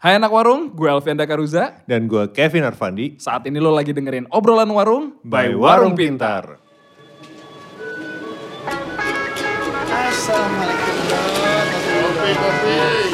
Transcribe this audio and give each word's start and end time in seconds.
Hai 0.00 0.16
anak 0.16 0.32
warung, 0.32 0.72
gue 0.72 0.88
Alfian 0.88 1.12
Dakaruza. 1.12 1.84
Dan 1.84 2.08
gue 2.08 2.24
Kevin 2.32 2.64
Arfandi. 2.64 3.20
Saat 3.20 3.44
ini 3.52 3.60
lo 3.60 3.68
lagi 3.68 3.92
dengerin 3.92 4.32
obrolan 4.32 4.72
warung 4.72 5.20
By 5.20 5.52
Warung 5.52 5.92
Pintar. 5.92 6.56
Assalamualaikum 9.92 10.96
Kopi, 11.84 12.32
kopi. 12.32 13.09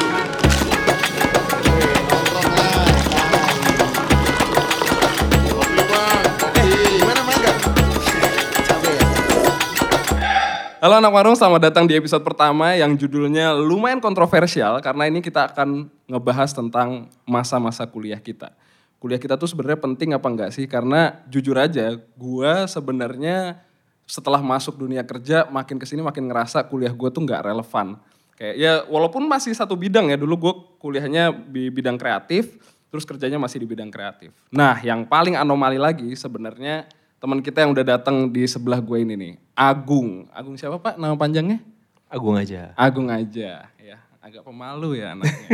Halo 10.87 11.03
anak 11.03 11.19
warung, 11.19 11.35
selamat 11.35 11.67
datang 11.67 11.83
di 11.83 11.99
episode 11.99 12.23
pertama 12.23 12.71
yang 12.71 12.95
judulnya 12.95 13.51
lumayan 13.59 13.99
kontroversial 13.99 14.79
karena 14.79 15.03
ini 15.11 15.19
kita 15.19 15.51
akan 15.51 15.91
ngebahas 16.07 16.55
tentang 16.55 17.11
masa-masa 17.27 17.83
kuliah 17.83 18.23
kita. 18.23 18.55
Kuliah 18.95 19.19
kita 19.19 19.35
tuh 19.35 19.51
sebenarnya 19.51 19.83
penting 19.83 20.15
apa 20.15 20.23
enggak 20.31 20.55
sih? 20.55 20.63
Karena 20.63 21.19
jujur 21.27 21.59
aja, 21.59 21.91
gue 21.91 22.51
sebenarnya 22.71 23.59
setelah 24.07 24.39
masuk 24.39 24.79
dunia 24.79 25.03
kerja 25.03 25.51
makin 25.51 25.75
ke 25.75 25.83
sini 25.83 25.99
makin 25.99 26.31
ngerasa 26.31 26.63
kuliah 26.71 26.95
gue 26.95 27.09
tuh 27.11 27.19
nggak 27.19 27.51
relevan. 27.51 27.99
Kayak 28.39 28.55
ya 28.55 28.73
walaupun 28.87 29.27
masih 29.27 29.51
satu 29.51 29.75
bidang 29.75 30.07
ya, 30.07 30.15
dulu 30.15 30.39
gue 30.39 30.53
kuliahnya 30.79 31.35
di 31.51 31.67
bidang 31.67 31.99
kreatif, 31.99 32.55
terus 32.87 33.03
kerjanya 33.03 33.35
masih 33.35 33.59
di 33.59 33.67
bidang 33.67 33.91
kreatif. 33.91 34.31
Nah 34.55 34.79
yang 34.79 35.03
paling 35.03 35.35
anomali 35.35 35.75
lagi 35.75 36.15
sebenarnya 36.15 36.87
teman 37.17 37.41
kita 37.41 37.65
yang 37.65 37.73
udah 37.73 37.85
datang 37.97 38.29
di 38.29 38.45
sebelah 38.45 38.81
gue 38.81 38.97
ini 39.01 39.13
nih, 39.17 39.33
Agung. 39.57 40.29
Agung 40.29 40.55
siapa 40.57 40.77
pak 40.77 40.95
nama 41.01 41.17
panjangnya? 41.17 41.61
Agung 42.07 42.37
aja. 42.37 42.71
Agung 42.77 43.09
aja, 43.11 43.67
ya 43.77 43.97
agak 44.27 44.43
pemalu 44.43 44.99
ya 44.99 45.15
anaknya. 45.15 45.47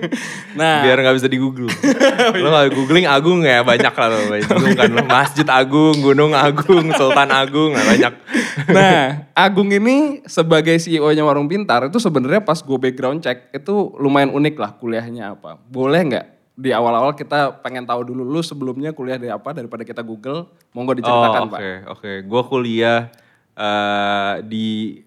nah, 0.58 0.80
Biar 0.80 0.96
gak 0.96 1.16
bisa 1.20 1.28
di 1.28 1.36
Google. 1.36 1.68
lo 2.40 2.48
gak 2.56 2.72
googling 2.72 3.04
Agung 3.04 3.44
ya 3.44 3.60
banyak 3.60 3.92
lah 3.92 4.08
lo. 4.08 4.32
Kan. 4.40 4.90
Masjid 5.04 5.44
Agung, 5.44 6.00
Gunung 6.00 6.32
Agung, 6.32 6.88
Sultan 6.96 7.28
Agung, 7.28 7.76
nah 7.76 7.84
banyak. 7.84 8.12
nah 8.76 9.28
Agung 9.36 9.68
ini 9.68 10.24
sebagai 10.24 10.80
CEO-nya 10.80 11.20
Warung 11.20 11.52
Pintar 11.52 11.92
itu 11.92 12.00
sebenarnya 12.00 12.40
pas 12.40 12.64
gue 12.64 12.78
background 12.80 13.20
check 13.20 13.52
itu 13.52 13.92
lumayan 14.00 14.32
unik 14.32 14.56
lah 14.56 14.72
kuliahnya 14.80 15.36
apa. 15.36 15.60
Boleh 15.68 16.00
nggak 16.08 16.26
di 16.54 16.70
awal-awal 16.70 17.18
kita 17.18 17.50
pengen 17.66 17.82
tahu 17.82 18.06
dulu 18.14 18.22
lu 18.22 18.38
sebelumnya 18.38 18.94
kuliah 18.94 19.18
dari 19.18 19.34
apa 19.34 19.50
daripada 19.50 19.82
kita 19.82 20.06
Google, 20.06 20.46
monggo 20.70 20.94
diceritakan 20.94 21.42
oh, 21.46 21.50
pak. 21.50 21.58
oke, 21.58 21.72
oke. 21.98 22.12
Gue 22.30 22.42
kuliah 22.46 23.10
eh, 23.58 24.34
di 24.46 25.02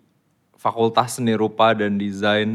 Fakultas 0.59 1.15
Seni 1.15 1.37
Rupa 1.39 1.71
dan 1.71 1.95
Desain 1.95 2.51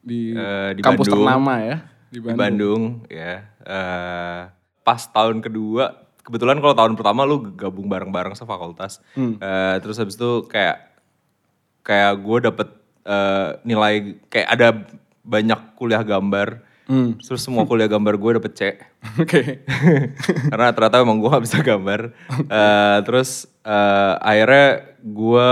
Di, 0.00 0.32
Eh, 0.32 0.70
di 0.78 0.80
kampus 0.80 1.10
Bandung. 1.10 1.26
ternama 1.26 1.54
ya 1.60 1.76
di 2.10 2.18
di 2.18 2.18
Bandung. 2.22 2.38
Bandung, 2.38 2.82
ya. 3.06 3.34
Eh, 3.62 4.40
pas 4.82 5.02
tahun 5.10 5.38
kedua, 5.42 5.94
kebetulan 6.26 6.58
kalau 6.58 6.74
tahun 6.74 6.94
pertama 6.98 7.22
lu 7.26 7.50
gabung 7.54 7.86
bareng-bareng 7.86 8.34
sefakultas. 8.34 8.98
Hmm. 9.14 9.38
Eh, 9.38 9.76
terus 9.82 9.98
habis 9.98 10.18
itu 10.18 10.46
kayak 10.50 10.90
kayak 11.82 12.12
gue 12.18 12.38
dapet 12.50 12.68
eh, 13.06 13.48
nilai 13.66 14.18
kayak 14.30 14.48
ada 14.50 14.68
banyak 15.22 15.60
kuliah 15.78 16.02
gambar. 16.02 16.69
Hmm. 16.90 17.14
Terus 17.22 17.46
semua 17.46 17.62
kuliah 17.70 17.86
gambar 17.86 18.18
gue 18.18 18.30
dapet 18.42 18.52
C. 18.58 18.62
Oke. 19.22 19.62
Karena 20.50 20.74
ternyata 20.74 20.98
emang 20.98 21.22
gue 21.22 21.30
gak 21.30 21.44
bisa 21.46 21.62
gambar. 21.62 22.10
Eh, 22.50 22.98
terus 23.06 23.46
eh, 23.62 24.14
akhirnya 24.18 24.98
gue 24.98 25.50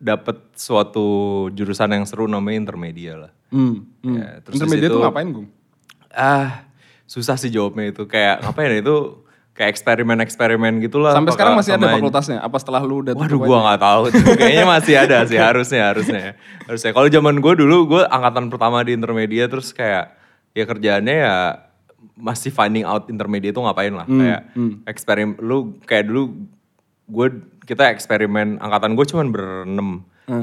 dapet 0.00 0.36
suatu 0.56 1.08
jurusan 1.52 1.92
yang 1.92 2.08
seru 2.08 2.24
namanya 2.24 2.64
intermedia 2.64 3.28
lah. 3.28 3.32
Hmm. 3.52 3.84
hmm. 4.00 4.16
Ya, 4.16 4.28
terus 4.40 4.56
di 4.56 4.64
Intermediate 4.64 4.88
situ- 4.88 4.96
tuh 4.96 5.04
ngapain 5.04 5.28
Gung? 5.28 5.48
Ah, 6.16 6.64
susah 7.04 7.36
sih 7.36 7.52
jawabnya 7.52 7.92
itu. 7.92 8.08
Kayak 8.08 8.40
ngapain 8.48 8.72
ya 8.72 8.80
itu 8.80 8.96
kayak 9.52 9.76
eksperimen-eksperimen 9.76 10.80
gitu 10.80 11.04
lah. 11.04 11.12
Sampai 11.12 11.36
sekarang 11.36 11.60
masih 11.60 11.76
ada 11.76 11.92
fakultasnya? 11.92 12.40
Apa 12.40 12.56
setelah 12.56 12.80
lu 12.80 13.04
udah 13.04 13.12
Waduh, 13.12 13.44
aja? 13.44 13.58
nggak 13.68 13.80
tahu. 13.84 14.02
Kayaknya 14.40 14.64
masih 14.64 14.94
ada 14.96 15.16
sih 15.28 15.36
harusnya, 15.36 15.92
harusnya. 15.92 16.40
Harusnya. 16.64 16.90
Kalau 16.96 17.08
zaman 17.12 17.36
gue 17.44 17.52
dulu, 17.60 17.76
gue 17.84 18.02
angkatan 18.08 18.48
pertama 18.48 18.80
di 18.80 18.96
intermedia, 18.96 19.44
terus 19.52 19.76
kayak 19.76 20.16
ya 20.52 20.64
kerjaannya 20.64 21.16
ya 21.16 21.36
masih 22.14 22.48
finding 22.48 22.82
out 22.82 23.06
intermedia 23.06 23.48
itu 23.48 23.58
ngapain 23.58 23.92
lah. 23.92 24.04
kayak 24.04 24.40
eksperimen, 24.84 25.36
lu 25.38 25.56
kayak 25.82 26.04
dulu 26.04 26.48
gue 27.06 27.26
kita 27.62 27.88
eksperimen 27.88 28.56
angkatan 28.56 28.92
gue 28.92 29.06
cuman 29.06 29.26
berenam. 29.28 29.90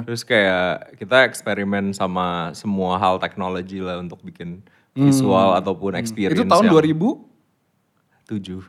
Terus 0.03 0.21
kayak 0.21 0.97
kita 0.97 1.23
eksperimen 1.23 1.91
sama 1.91 2.51
semua 2.51 2.97
hal 2.97 3.17
teknologi 3.17 3.79
lah 3.79 3.97
untuk 3.97 4.19
bikin 4.19 4.59
visual 4.93 5.55
ataupun 5.55 5.95
experience 5.95 6.35
Itu 6.35 6.43
tahun 6.45 6.67
yang 6.67 6.75
2000? 6.75 7.23
tujuh. 8.27 8.59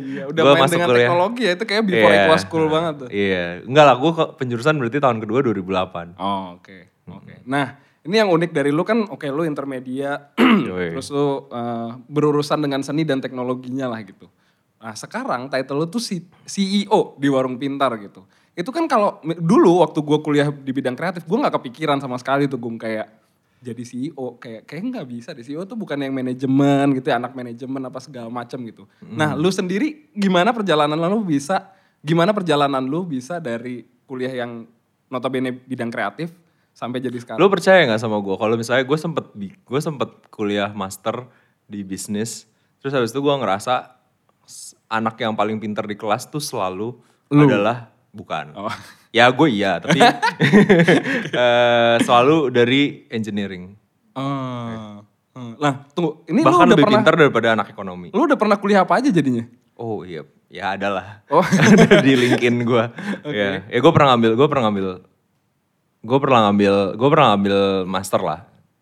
iya, 0.00 0.24
udah 0.24 0.40
Gua 0.42 0.52
main 0.54 0.62
masuk 0.62 0.72
dengan 0.72 0.88
kuliah. 0.88 1.00
teknologi 1.04 1.42
ya, 1.42 1.52
itu 1.52 1.64
kayak 1.66 1.82
before 1.84 2.08
Iya. 2.10 2.16
it 2.16 2.30
was 2.30 2.44
cool 2.46 2.66
banget 2.66 2.94
tuh. 2.96 3.08
Iya, 3.10 3.44
enggak 3.62 3.84
lah, 3.84 3.94
gue 3.94 4.10
penjurusan 4.34 4.74
berarti 4.74 4.98
tahun 4.98 5.18
kedua 5.20 5.38
2008. 5.44 6.16
Oh, 6.16 6.56
oke. 6.56 6.78
Oke. 7.12 7.34
Nah, 7.44 7.76
ini 8.00 8.16
yang 8.16 8.32
unik 8.32 8.50
dari 8.56 8.72
lu 8.72 8.80
kan 8.80 9.04
oke 9.08 9.28
lu 9.28 9.44
intermedia 9.44 10.32
terus 10.96 11.12
lu 11.12 11.50
eh, 11.52 11.90
berurusan 12.08 12.64
dengan 12.64 12.80
seni 12.80 13.04
dan 13.04 13.20
teknologinya 13.20 13.92
lah 13.92 14.00
gitu. 14.00 14.28
Nah, 14.80 14.96
sekarang 14.96 15.52
title 15.52 15.84
lu 15.84 15.86
tuh 15.92 16.00
CEO 16.48 17.00
di 17.20 17.28
Warung 17.28 17.60
Pintar 17.60 17.92
gitu. 18.00 18.24
Itu 18.56 18.72
kan 18.72 18.88
kalau 18.88 19.20
dulu 19.20 19.84
waktu 19.84 20.00
gua 20.00 20.24
kuliah 20.24 20.48
di 20.48 20.72
bidang 20.72 20.96
kreatif, 20.96 21.28
gua 21.28 21.44
nggak 21.44 21.60
kepikiran 21.60 22.00
sama 22.00 22.16
sekali 22.16 22.48
tuh 22.48 22.56
Gung 22.56 22.80
kayak 22.80 23.20
jadi 23.60 23.84
CEO 23.84 24.40
kayak 24.40 24.64
kayak 24.64 24.82
nggak 24.88 25.06
bisa 25.06 25.36
deh 25.36 25.44
CEO 25.44 25.68
tuh 25.68 25.76
bukan 25.76 26.00
yang 26.00 26.16
manajemen 26.16 26.96
gitu 26.96 27.12
ya 27.12 27.20
anak 27.20 27.36
manajemen 27.36 27.84
apa 27.84 28.00
segala 28.00 28.32
macam 28.32 28.56
gitu. 28.64 28.88
Nah, 29.04 29.36
lu 29.36 29.52
sendiri 29.52 30.08
gimana 30.16 30.56
perjalanan 30.56 30.96
lu 30.96 31.20
bisa 31.20 31.68
gimana 32.00 32.32
perjalanan 32.32 32.80
lu 32.80 33.04
bisa 33.04 33.36
dari 33.36 33.84
kuliah 34.08 34.32
yang 34.32 34.64
notabene 35.12 35.52
bidang 35.52 35.92
kreatif 35.92 36.32
sampai 36.72 36.98
jadi 37.02 37.18
sekarang? 37.20 37.40
Lo 37.40 37.50
percaya 37.50 37.84
nggak 37.86 38.00
sama 38.00 38.18
gue? 38.22 38.36
Kalau 38.36 38.54
misalnya 38.56 38.84
gue 38.86 38.98
sempet 38.98 39.26
gue 39.36 39.80
sempet 39.80 40.10
kuliah 40.32 40.70
master 40.72 41.28
di 41.70 41.86
bisnis, 41.86 42.50
terus 42.82 42.92
habis 42.96 43.14
itu 43.14 43.20
gue 43.22 43.34
ngerasa 43.34 44.00
anak 44.90 45.14
yang 45.22 45.38
paling 45.38 45.62
pintar 45.62 45.86
di 45.86 45.94
kelas 45.94 46.26
tuh 46.26 46.42
selalu 46.42 46.98
adalah 47.30 47.90
bukan. 48.10 48.54
Oh. 48.58 48.70
Ya 49.10 49.26
gue 49.26 49.50
iya, 49.50 49.82
tapi 49.82 49.98
eh, 51.34 51.96
selalu 51.98 52.54
dari 52.54 53.10
engineering. 53.10 53.74
Hmm. 54.14 55.02
Nah, 55.34 55.82
tunggu. 55.90 56.22
Ini 56.30 56.42
lu 56.42 56.46
Bahkan 56.46 56.62
udah 56.62 56.70
lebih 56.78 56.86
pernah 56.86 57.00
pintar 57.02 57.14
daripada 57.18 57.48
anak 57.58 57.74
ekonomi. 57.74 58.14
lu 58.14 58.22
udah 58.22 58.38
pernah 58.38 58.54
kuliah 58.62 58.86
apa 58.86 59.02
aja 59.02 59.10
jadinya? 59.10 59.50
Oh 59.74 60.06
iya, 60.06 60.22
ya 60.46 60.78
ada 60.78 60.88
lah. 60.94 61.06
Oh. 61.26 61.42
ada 61.42 62.06
di 62.06 62.12
LinkedIn 62.14 62.62
gue. 62.62 62.84
Ya, 63.34 63.66
ya 63.66 63.78
gue 63.82 63.92
pernah 63.94 64.14
ngambil, 64.14 64.30
gue 64.38 64.46
pernah 64.46 64.64
ngambil, 64.70 64.86
gue 66.00 66.18
pernah 66.20 66.48
ngambil, 66.48 66.96
gue 66.96 67.08
pernah 67.12 67.26
ngambil 67.36 67.56
master 67.84 68.20
lah. 68.24 68.40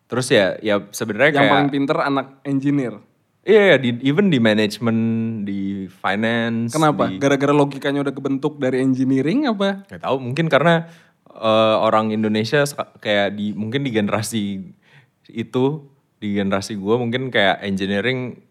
Terus 0.09 0.27
ya, 0.33 0.57
ya 0.63 0.81
sebenarnya 0.89 1.31
Yang 1.35 1.37
kayak, 1.37 1.53
paling 1.53 1.69
pinter 1.69 1.97
anak 2.01 2.27
engineer. 2.41 2.93
iya, 3.45 3.61
iya, 3.73 3.77
di, 3.77 3.89
even 4.01 4.33
di 4.33 4.39
manajemen, 4.41 4.97
di 5.45 5.85
finance. 5.89 6.73
Kenapa? 6.73 7.09
Di, 7.09 7.21
Gara-gara 7.21 7.53
logikanya 7.53 8.01
udah 8.01 8.13
kebentuk 8.13 8.57
dari 8.57 8.81
engineering 8.81 9.45
apa? 9.45 9.85
Gak 9.85 10.01
tahu, 10.01 10.17
mungkin 10.17 10.49
karena 10.49 10.89
eh, 11.29 11.75
orang 11.77 12.09
Indonesia 12.09 12.65
kayak 12.99 13.37
di, 13.37 13.53
mungkin 13.53 13.85
di 13.85 13.91
generasi 13.93 14.65
itu, 15.29 15.65
di 16.19 16.35
generasi 16.35 16.75
gue 16.75 16.95
mungkin 16.99 17.29
kayak 17.29 17.61
engineering 17.63 18.41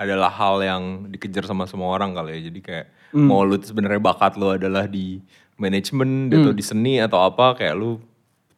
adalah 0.00 0.32
hal 0.32 0.64
yang 0.64 1.12
dikejar 1.12 1.44
sama 1.44 1.68
semua 1.68 1.92
orang 1.92 2.16
kali 2.16 2.40
ya. 2.40 2.48
Jadi 2.48 2.60
kayak 2.64 2.86
mau 3.12 3.44
lu 3.44 3.60
sebenarnya 3.60 4.00
bakat 4.00 4.40
lu 4.40 4.54
adalah 4.54 4.88
di 4.88 5.20
manajemen 5.60 6.32
atau 6.32 6.56
di 6.56 6.64
seni 6.64 6.96
atau 7.02 7.20
apa 7.20 7.52
kayak 7.58 7.76
lu 7.76 8.00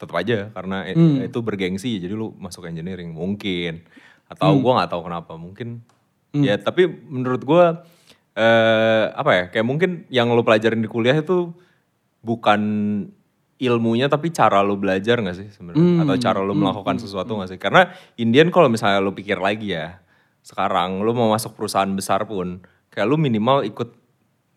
tetap 0.03 0.19
aja 0.19 0.51
karena 0.51 0.83
i- 0.85 0.99
itu 1.23 1.39
bergengsi 1.39 1.97
jadi 1.97 2.11
lu 2.11 2.35
masuk 2.37 2.67
engineering 2.67 3.15
mungkin. 3.15 3.87
Atau 4.27 4.59
gua 4.59 4.83
nggak 4.83 4.91
tahu 4.91 5.03
kenapa 5.07 5.33
mungkin. 5.39 5.87
Ya 6.35 6.59
tapi 6.59 6.89
menurut 6.89 7.43
gua 7.43 7.87
eh 8.33 9.05
apa 9.09 9.31
ya 9.31 9.45
kayak 9.49 9.63
mungkin 9.63 9.91
yang 10.09 10.27
lu 10.29 10.43
pelajarin 10.43 10.81
di 10.81 10.89
kuliah 10.89 11.15
itu 11.15 11.53
bukan 12.21 12.61
ilmunya 13.57 14.11
tapi 14.11 14.35
cara 14.35 14.59
lu 14.59 14.75
belajar 14.75 15.23
nggak 15.23 15.37
sih 15.37 15.49
sebenarnya? 15.55 16.03
Atau 16.03 16.17
cara 16.19 16.41
lu 16.43 16.51
melakukan 16.59 16.99
sesuatu 16.99 17.39
nggak 17.39 17.51
sih? 17.53 17.61
Karena 17.63 17.87
Indian 18.17 18.51
kalau 18.51 18.67
misalnya 18.67 18.99
lu 18.99 19.15
pikir 19.15 19.39
lagi 19.39 19.71
ya 19.71 20.03
sekarang 20.43 21.07
lu 21.07 21.15
mau 21.15 21.31
masuk 21.31 21.55
perusahaan 21.55 21.87
besar 21.95 22.27
pun 22.27 22.59
kayak 22.91 23.07
lu 23.07 23.15
minimal 23.15 23.63
ikut 23.63 23.95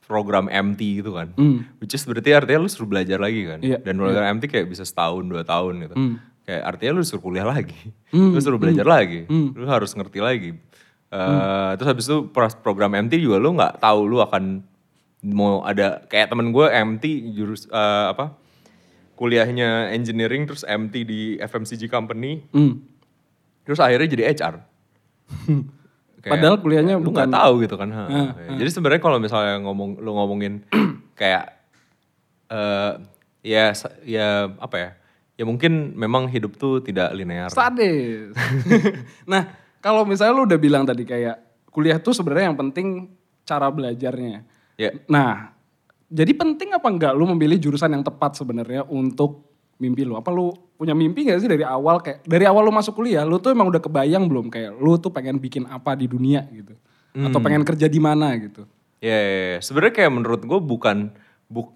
program 0.05 0.45
MT 0.47 1.01
gitu 1.01 1.17
kan. 1.17 1.33
Which 1.81 1.93
is 1.97 2.05
berarti 2.05 2.31
artinya 2.31 2.63
lu 2.63 2.69
suruh 2.69 2.89
belajar 2.89 3.17
lagi 3.17 3.41
kan? 3.45 3.59
Iya, 3.61 3.81
dan 3.81 3.97
program 3.97 4.37
MT 4.37 4.49
kayak 4.49 4.67
bisa 4.69 4.85
setahun 4.85 5.25
dua 5.25 5.41
tahun 5.41 5.85
gitu. 5.89 5.95
Kayak 6.45 6.61
artinya 6.61 6.91
lu 6.97 7.03
suruh 7.03 7.23
kuliah 7.25 7.47
lagi. 7.49 7.77
Lu 8.13 8.37
suruh 8.37 8.61
belajar 8.61 8.85
lagi. 8.85 9.25
Lu 9.29 9.65
harus 9.65 9.91
ngerti 9.97 10.21
lagi. 10.21 10.51
Eh, 11.15 11.71
terus 11.79 11.87
habis 11.89 12.05
itu 12.09 12.17
program 12.59 12.91
MT 12.91 13.21
juga 13.21 13.37
lu 13.39 13.55
nggak 13.55 13.79
tahu 13.79 14.03
lu 14.09 14.19
akan 14.19 14.59
mau 15.25 15.63
ada 15.63 16.03
kayak 16.11 16.27
temen 16.33 16.51
gue 16.51 16.67
MT 16.67 17.33
jurus 17.33 17.65
eh, 17.71 18.05
apa 18.11 18.35
kuliahnya 19.15 19.95
engineering 19.95 20.43
terus 20.43 20.67
MT 20.67 20.93
di 21.07 21.21
FMCG 21.39 21.87
company. 21.87 22.43
Hmm. 22.51 22.83
terus 23.65 23.81
akhirnya 23.81 24.05
jadi 24.05 24.23
HR 24.35 24.55
Kayak, 26.25 26.41
Padahal 26.41 26.55
kuliahnya 26.57 26.93
lu 26.97 27.05
bukan- 27.05 27.29
nggak 27.29 27.37
tahu 27.37 27.53
gitu 27.61 27.75
kan. 27.77 27.89
ha. 27.93 28.03
Ah, 28.09 28.29
Jadi 28.57 28.69
sebenarnya 28.73 28.97
kalau 28.97 29.21
misalnya 29.21 29.61
ngomong 29.61 30.01
lu 30.01 30.09
ngomongin 30.09 30.65
kayak 31.21 31.53
eh 32.49 32.91
ya 33.45 33.77
ya 34.01 34.49
apa 34.57 34.75
ya? 34.75 34.89
Ya 35.35 35.43
mungkin 35.45 35.93
memang 35.93 36.25
hidup 36.25 36.57
tuh 36.57 36.81
tidak 36.81 37.13
linear. 37.13 37.53
Sadis. 37.53 38.33
nah, 39.31 39.53
kalau 39.77 40.01
misalnya 40.01 40.33
lu 40.33 40.49
udah 40.49 40.57
bilang 40.57 40.81
tadi 40.81 41.05
kayak 41.05 41.37
kuliah 41.69 42.01
tuh 42.01 42.15
sebenarnya 42.15 42.49
yang 42.49 42.57
penting 42.57 43.13
cara 43.45 43.69
belajarnya. 43.69 44.47
Ya. 44.81 44.95
Nah, 45.05 45.53
jadi 46.07 46.33
penting 46.33 46.73
apa 46.73 46.87
enggak 46.87 47.13
lu 47.13 47.29
memilih 47.29 47.59
jurusan 47.59 47.91
yang 47.91 48.01
tepat 48.01 48.33
sebenarnya 48.33 48.87
untuk 48.87 49.54
mimpi 49.79 50.07
lu? 50.07 50.15
Apa 50.15 50.31
lu 50.31 50.51
punya 50.75 50.91
mimpi 50.91 51.27
gak 51.27 51.39
sih 51.39 51.49
dari 51.49 51.63
awal 51.63 52.03
kayak 52.03 52.27
dari 52.27 52.43
awal 52.43 52.67
lu 52.67 52.73
masuk 52.75 52.99
kuliah, 52.99 53.23
lu 53.23 53.39
tuh 53.39 53.55
emang 53.55 53.71
udah 53.71 53.79
kebayang 53.79 54.27
belum 54.27 54.51
kayak 54.51 54.75
lu 54.79 54.99
tuh 54.99 55.11
pengen 55.11 55.39
bikin 55.39 55.67
apa 55.67 55.95
di 55.95 56.05
dunia 56.07 56.43
gitu? 56.51 56.75
Atau 57.15 57.39
pengen 57.39 57.63
kerja 57.63 57.87
di 57.87 57.99
mana 57.99 58.35
gitu? 58.35 58.67
Ya, 58.99 59.15
ya, 59.15 59.43
ya. 59.55 59.59
sebenarnya 59.63 59.93
kayak 60.03 60.11
menurut 60.11 60.41
gue 60.43 60.59
bukan 60.59 61.15
buk 61.47 61.71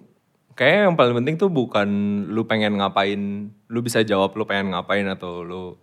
kayak 0.60 0.92
yang 0.92 0.96
paling 1.00 1.16
penting 1.24 1.36
tuh 1.40 1.48
bukan 1.48 1.88
lu 2.28 2.44
pengen 2.44 2.76
ngapain, 2.76 3.48
lu 3.72 3.80
bisa 3.80 4.04
jawab 4.04 4.36
lu 4.36 4.44
pengen 4.44 4.76
ngapain 4.76 5.08
atau 5.08 5.48
lu 5.48 5.80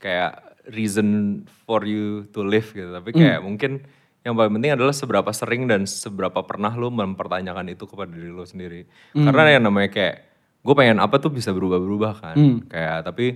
kayak 0.00 0.40
reason 0.72 1.42
for 1.68 1.84
you 1.84 2.24
to 2.32 2.40
live 2.40 2.72
gitu. 2.72 2.88
Tapi 2.88 3.12
kayak 3.12 3.44
mungkin 3.44 3.84
yang 4.26 4.34
paling 4.34 4.58
penting 4.58 4.72
adalah 4.74 4.90
seberapa 4.90 5.30
sering 5.30 5.70
dan 5.70 5.86
seberapa 5.86 6.42
pernah 6.42 6.74
lu 6.74 6.90
mempertanyakan 6.90 7.70
itu 7.70 7.86
kepada 7.86 8.10
diri 8.10 8.32
lu 8.32 8.42
sendiri. 8.42 8.88
Karena 9.14 9.54
yang 9.54 9.68
namanya 9.68 9.92
kayak 9.92 10.16
gue 10.66 10.74
pengen 10.74 10.98
apa 10.98 11.22
tuh 11.22 11.30
bisa 11.30 11.54
berubah-berubah 11.54 12.12
kan. 12.18 12.36
Kayak 12.66 13.06
tapi 13.06 13.26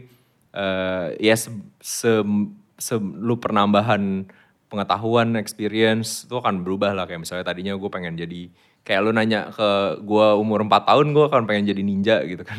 eh 0.51 1.07
ya 1.23 1.39
se, 1.39 1.55
se- 1.79 2.27
se- 2.75 2.99
lu 2.99 3.39
penambahan 3.39 4.27
pengetahuan, 4.67 5.39
experience 5.39 6.27
itu 6.27 6.35
akan 6.35 6.67
berubah 6.67 6.91
lah 6.91 7.07
kayak 7.07 7.23
misalnya 7.23 7.47
tadinya 7.47 7.79
gue 7.79 7.91
pengen 7.91 8.19
jadi 8.19 8.51
kayak 8.83 9.01
lu 9.03 9.11
nanya 9.15 9.55
ke 9.55 9.69
gue 10.03 10.27
umur 10.35 10.67
4 10.67 10.91
tahun 10.91 11.15
gue 11.15 11.25
akan 11.31 11.43
pengen 11.47 11.71
jadi 11.71 11.83
ninja 11.87 12.17
gitu 12.27 12.43
kan. 12.43 12.59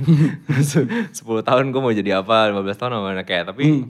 10 1.19 1.19
tahun 1.43 1.75
gue 1.75 1.81
mau 1.83 1.91
jadi 1.91 2.23
apa, 2.23 2.55
15 2.55 2.79
tahun 2.79 2.91
apa 2.95 3.27
kayak 3.27 3.51
tapi 3.51 3.83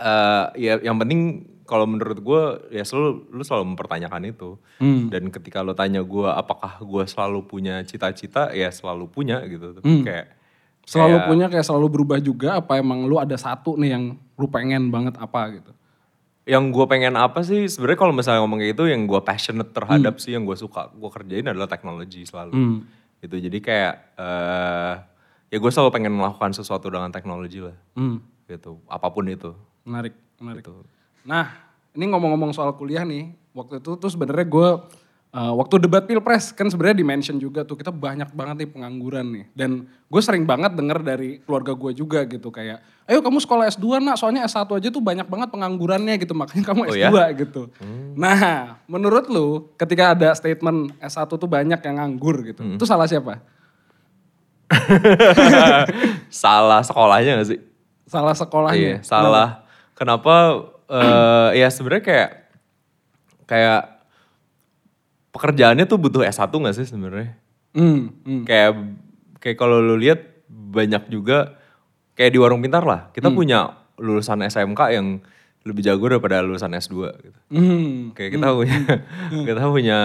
eh 0.00 0.44
ya 0.56 0.80
yang 0.80 0.96
penting 0.96 1.44
kalau 1.70 1.86
menurut 1.86 2.18
gue 2.18 2.42
ya 2.72 2.82
selalu 2.82 3.30
lu 3.30 3.40
selalu 3.40 3.64
mempertanyakan 3.70 4.26
itu. 4.26 4.58
Dan 5.06 5.30
ketika 5.30 5.62
lu 5.62 5.70
tanya 5.72 6.02
gue 6.02 6.26
apakah 6.26 6.82
gue 6.82 7.04
selalu 7.06 7.46
punya 7.46 7.78
cita-cita 7.80 8.50
ya 8.50 8.68
selalu 8.68 9.06
punya 9.06 9.38
gitu. 9.46 9.70
Tapi 9.72 10.02
kayak 10.02 10.26
Selalu 10.82 11.14
kayak- 11.14 11.28
punya 11.28 11.46
kayak 11.46 11.62
selalu 11.62 11.86
berubah 11.88 12.18
juga 12.18 12.58
apa 12.58 12.74
emang 12.74 13.06
lu 13.06 13.16
ada 13.16 13.36
satu 13.36 13.78
nih 13.78 13.94
yang 13.94 14.04
lu 14.34 14.46
pengen 14.48 14.90
banget 14.90 15.14
apa 15.16 15.54
gitu? 15.54 15.70
yang 16.48 16.72
gue 16.72 16.82
pengen 16.84 17.14
apa 17.14 17.46
sih 17.46 17.68
sebenarnya 17.68 18.00
kalau 18.00 18.10
misalnya 18.10 18.42
ngomong 18.42 18.58
kayak 18.58 18.74
gitu 18.74 18.90
yang 18.90 19.06
gue 19.06 19.20
passionate 19.22 19.70
terhadap 19.70 20.18
sih 20.18 20.34
yang 20.34 20.42
gue 20.42 20.56
suka 20.56 20.90
gue 20.90 21.10
kerjain 21.12 21.46
adalah 21.46 21.70
teknologi 21.70 22.26
selalu. 22.26 22.82
Gitu. 23.20 23.36
Jadi 23.38 23.58
kayak 23.60 23.94
eh 24.16 24.94
ya 25.46 25.58
gue 25.58 25.70
selalu 25.70 25.90
pengen 25.92 26.10
melakukan 26.10 26.50
sesuatu 26.50 26.90
dengan 26.90 27.08
teknologi 27.08 27.62
lah. 27.62 27.76
Hmm. 27.94 28.18
gitu. 28.44 28.82
Apa 28.88 29.14
pun 29.14 29.30
itu. 29.30 29.54
Menarik, 29.84 30.10
menarik. 30.36 30.64
Gitu. 30.64 30.74
Nah, 31.24 31.52
ini 31.92 32.04
ngomong-ngomong 32.10 32.54
soal 32.54 32.72
kuliah 32.76 33.04
nih, 33.04 33.32
waktu 33.52 33.82
itu 33.82 33.98
tuh 33.98 34.10
sebenarnya 34.10 34.46
gue 34.46 34.68
uh, 35.34 35.52
waktu 35.58 35.82
debat 35.82 36.06
pilpres 36.06 36.54
kan 36.54 36.66
sebenarnya 36.70 37.02
dimention 37.02 37.36
juga 37.36 37.66
tuh 37.66 37.76
kita 37.76 37.90
banyak 37.90 38.30
banget 38.32 38.64
nih 38.64 38.70
pengangguran 38.70 39.26
nih. 39.30 39.44
Dan 39.52 39.84
gue 39.84 40.20
sering 40.22 40.46
banget 40.46 40.72
denger 40.74 40.98
dari 41.02 41.42
keluarga 41.44 41.76
gue 41.76 41.92
juga 41.92 42.24
gitu 42.24 42.48
kayak, 42.48 42.80
ayo 43.10 43.20
kamu 43.20 43.38
sekolah 43.42 43.68
S2 43.68 44.00
nak, 44.00 44.16
soalnya 44.16 44.46
S1 44.46 44.70
aja 44.70 44.88
tuh 44.88 45.02
banyak 45.02 45.26
banget 45.26 45.48
penganggurannya 45.50 46.14
gitu, 46.18 46.32
makanya 46.32 46.64
kamu 46.70 46.80
Oh 46.86 46.94
S2 46.94 47.04
ya? 47.12 47.28
gitu. 47.34 47.62
Nah, 48.14 48.78
menurut 48.86 49.26
lu 49.28 49.70
ketika 49.76 50.14
ada 50.16 50.32
statement 50.32 50.94
S1 51.02 51.28
tuh 51.28 51.48
banyak 51.50 51.80
yang 51.82 51.96
nganggur 51.98 52.42
gitu, 52.46 52.62
itu 52.76 52.84
salah 52.88 53.10
siapa? 53.10 53.42
salah 56.30 56.78
sekolahnya 56.86 57.42
gak 57.42 57.48
sih 57.50 57.60
Salah 58.10 58.34
sekolahnya. 58.34 58.98
Iya, 58.98 59.06
salah. 59.06 59.62
Kenapa? 59.94 60.66
Eh 60.90 61.48
ya 61.62 61.68
sebenarnya 61.70 62.04
kayak 62.04 62.30
kayak 63.46 63.82
pekerjaannya 65.30 65.86
tuh 65.86 65.98
butuh 65.98 66.22
S1 66.26 66.50
gak 66.50 66.76
sih 66.76 66.86
sebenarnya? 66.86 67.38
Hmm, 67.74 68.10
hmm. 68.26 68.42
Kayak 68.46 68.70
kayak 69.38 69.56
kalau 69.58 69.78
lu 69.78 69.94
lihat 69.98 70.26
banyak 70.50 71.06
juga 71.10 71.58
kayak 72.18 72.30
di 72.34 72.38
warung 72.38 72.62
pintar 72.62 72.82
lah. 72.82 73.08
Kita 73.14 73.30
punya 73.30 73.78
lulusan 73.98 74.42
SMK 74.42 74.80
yang 74.94 75.22
lebih 75.60 75.84
jago 75.84 76.08
daripada 76.08 76.40
lulusan 76.40 76.72
S2 76.72 76.96
gitu. 77.20 77.38
Hmm. 77.52 78.16
Kayak 78.16 78.40
kita 78.40 78.48
punya 78.56 78.78
kita 79.48 79.62
punya 79.68 79.98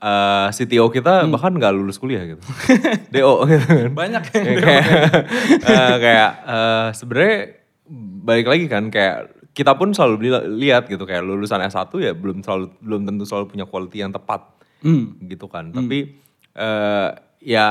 eh, 0.00 0.46
CTO 0.48 0.86
kita 0.88 1.28
bahkan 1.28 1.52
nggak 1.52 1.72
lulus 1.76 2.00
kuliah 2.00 2.24
gitu. 2.24 2.40
DO 3.14 3.34
gitu 3.46 3.66
kan. 3.68 3.92
Banyak 3.92 4.22
yang 4.32 4.44
Ya, 4.44 4.56
kayak 4.64 4.84
eh, 5.70 5.94
kayak 6.00 6.30
eh, 6.48 6.86
sebenarnya 6.96 7.36
balik 8.24 8.46
lagi 8.48 8.66
kan 8.66 8.88
kayak 8.88 9.43
kita 9.54 9.72
pun 9.72 9.90
selalu 9.90 10.28
lihat 10.52 10.84
gitu 10.86 11.02
kayak 11.02 11.22
lulusan 11.22 11.62
S1 11.62 11.86
ya 11.96 12.12
belum 12.12 12.42
selalu 12.42 12.74
belum 12.78 13.00
tentu 13.04 13.24
selalu 13.24 13.46
punya 13.48 13.64
quality 13.64 13.98
yang 13.98 14.10
tepat 14.10 14.50
Hmm. 14.82 15.16
gitu 15.22 15.46
kan. 15.46 15.70
Tapi 15.70 16.12
eh, 16.52 17.08
ya 17.40 17.66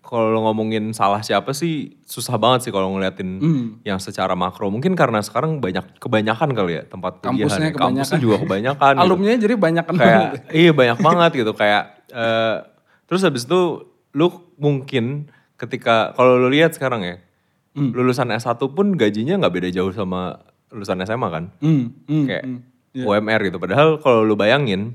kalau 0.00 0.42
ngomongin 0.42 0.90
salah 0.90 1.20
siapa 1.20 1.52
sih 1.52 1.96
susah 2.02 2.34
banget 2.34 2.66
sih 2.66 2.72
kalau 2.72 2.90
ngeliatin 2.90 3.30
Hmm. 3.36 3.66
yang 3.80 3.96
secara 3.96 4.32
makro. 4.34 4.68
Mungkin 4.68 4.92
karena 4.92 5.20
sekarang 5.20 5.56
banyak 5.58 5.96
kebanyakan 5.96 6.50
kali 6.50 6.72
ya 6.74 6.82
tempat 6.84 7.20
kuliahan. 7.20 7.36
Kampusnya 7.38 7.64
ya. 7.64 7.72
Kampusnya 7.72 7.80
kebanyakan. 8.10 8.18
juga 8.20 8.36
kebanyakan. 8.42 8.92
gitu 8.92 9.02
Alumni 9.02 9.32
jadi 9.38 9.54
banyak 9.56 9.84
kan 9.86 9.96
kayak 9.96 10.22
iya 10.52 10.70
banyak 10.70 10.98
banget 10.98 11.30
gitu 11.38 11.52
kayak 11.54 11.82
eh, 12.10 12.56
terus 13.06 13.22
habis 13.22 13.44
itu 13.44 13.60
lu 14.10 14.26
mungkin 14.56 15.30
ketika 15.56 16.10
kalau 16.12 16.36
lu 16.36 16.50
lihat 16.50 16.74
sekarang 16.74 17.00
ya 17.00 17.16
Hmm. 17.70 17.94
lulusan 17.94 18.26
S1 18.28 18.58
pun 18.68 18.92
gajinya 18.92 19.38
nggak 19.38 19.54
beda 19.54 19.68
jauh 19.70 19.94
sama 19.94 20.42
lulusan 20.70 21.02
SMA 21.02 21.28
kan 21.28 21.44
Hmm, 21.58 21.94
hmm, 22.06 22.24
kayak 22.26 22.44
hmm. 22.44 22.58
UMR 23.02 23.40
gitu 23.46 23.58
padahal 23.58 23.98
kalau 23.98 24.22
lu 24.22 24.34
bayangin 24.34 24.94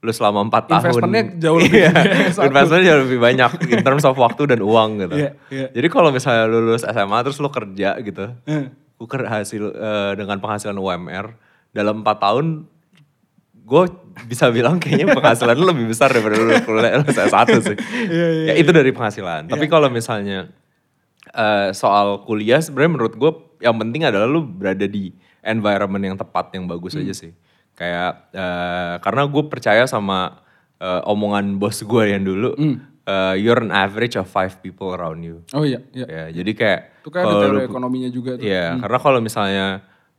lu 0.00 0.08
selama 0.10 0.40
empat 0.42 0.64
tahun 0.66 0.80
Investmentnya 0.82 1.24
jauh 1.36 1.58
lebih 1.60 1.76
Iya, 1.76 1.90
gede 1.92 2.08
yang 2.08 2.32
S1. 2.32 2.46
investmentnya 2.48 2.86
jauh 2.86 3.02
lebih 3.04 3.20
banyak 3.20 3.50
in 3.68 3.80
terms 3.80 4.04
of 4.04 4.16
waktu 4.16 4.42
dan 4.48 4.60
uang 4.60 4.90
gitu 4.98 5.14
Iya, 5.14 5.30
iya. 5.48 5.66
jadi 5.70 5.88
kalau 5.88 6.08
misalnya 6.08 6.48
lu 6.48 6.58
lulus 6.62 6.82
SMA 6.82 7.18
terus 7.20 7.36
lu 7.36 7.48
kerja 7.48 8.00
gitu 8.00 8.32
Eh. 8.44 8.64
gue 8.72 9.06
hasil 9.22 9.62
eh, 9.70 10.12
dengan 10.14 10.36
penghasilan 10.36 10.72
UMR 10.74 11.36
dalam 11.70 12.00
empat 12.00 12.16
tahun 12.18 12.64
gue 13.60 13.84
bisa 14.26 14.50
bilang 14.50 14.76
kayaknya 14.76 15.14
penghasilan 15.14 15.54
lu 15.54 15.68
lebih 15.68 15.86
besar 15.86 16.10
daripada 16.10 16.36
lu 16.36 16.50
kuliah 16.60 16.96
lu 16.96 17.06
S1 17.06 17.48
sih. 17.62 17.76
ya 18.44 18.54
itu 18.58 18.66
dari 18.68 18.90
penghasilan. 18.90 19.46
Tapi 19.46 19.70
kalau 19.70 19.86
misalnya 19.86 20.50
eh, 21.30 21.70
soal 21.70 22.26
kuliah 22.26 22.58
sebenarnya 22.58 22.90
menurut 22.90 23.14
gue 23.14 23.32
yang 23.60 23.76
penting 23.76 24.02
adalah 24.02 24.24
lu 24.24 24.42
berada 24.42 24.84
di 24.84 25.12
environment 25.40 26.02
yang 26.02 26.16
tepat 26.16 26.52
yang 26.52 26.64
bagus 26.64 26.96
aja 26.96 27.12
sih. 27.14 27.32
Kayak 27.72 28.28
eh, 28.30 28.94
karena 28.98 29.22
gue 29.24 29.44
percaya 29.46 29.84
sama 29.84 30.40
eh, 30.76 31.00
omongan 31.04 31.56
bos 31.56 31.78
gue 31.78 32.04
yang 32.06 32.20
dulu, 32.20 32.56
eh, 33.02 33.34
you're 33.36 33.60
an 33.60 33.70
average 33.70 34.16
of 34.16 34.26
five 34.26 34.58
people 34.58 34.90
around 34.90 35.20
you. 35.20 35.40
Oh 35.52 35.62
iya, 35.62 35.80
iya. 35.90 36.06
Ya, 36.06 36.24
jadi 36.34 36.52
kayak 36.52 36.80
Itu 36.98 37.08
kan 37.08 37.20
ada 37.20 37.26
kalau 37.26 37.40
teori 37.42 37.56
lu- 37.56 37.68
ekonominya 37.68 38.08
juga 38.08 38.30
tuh. 38.34 38.44
Iya, 38.44 38.76
karena 38.78 38.98
kalau 38.98 39.20
misalnya 39.20 39.66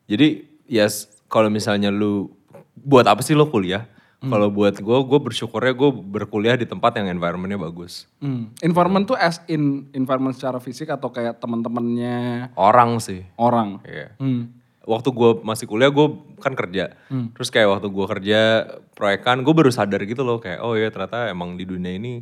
jadi 0.05 0.27
ya 0.65 0.85
s- 0.85 1.09
kalau 1.25 1.47
misalnya 1.47 1.89
lu 1.89 2.33
buat 2.75 3.05
apa 3.05 3.21
sih 3.21 3.33
lo 3.33 3.45
kuliah? 3.45 3.85
Kalau 4.21 4.53
buat 4.53 4.77
gue, 4.77 4.97
gue 5.01 5.19
bersyukurnya 5.19 5.73
gue 5.73 5.89
berkuliah 5.89 6.53
di 6.53 6.69
tempat 6.69 6.93
yang 6.93 7.09
environmentnya 7.09 7.57
bagus. 7.57 8.05
Hmm. 8.21 8.53
Environment 8.61 9.01
tuh 9.09 9.17
as 9.17 9.41
in 9.49 9.89
environment 9.97 10.37
secara 10.37 10.61
fisik 10.61 10.93
atau 10.93 11.09
kayak 11.09 11.41
teman-temannya 11.41 12.53
Orang 12.53 13.01
sih. 13.01 13.25
orang. 13.41 13.81
Iya. 13.81 14.13
Hmm. 14.21 14.53
Waktu 14.85 15.09
gue 15.09 15.31
masih 15.41 15.65
kuliah 15.65 15.89
gue 15.89 16.05
kan 16.37 16.53
kerja. 16.53 16.93
Terus 17.09 17.49
kayak 17.49 17.73
waktu 17.73 17.87
gue 17.89 18.05
kerja 18.05 18.39
proyekan, 18.93 19.41
gue 19.41 19.53
baru 19.57 19.73
sadar 19.73 20.05
gitu 20.05 20.21
loh 20.21 20.37
kayak 20.37 20.61
oh 20.61 20.77
ya 20.77 20.93
ternyata 20.93 21.33
emang 21.33 21.57
di 21.57 21.65
dunia 21.65 21.97
ini 21.97 22.21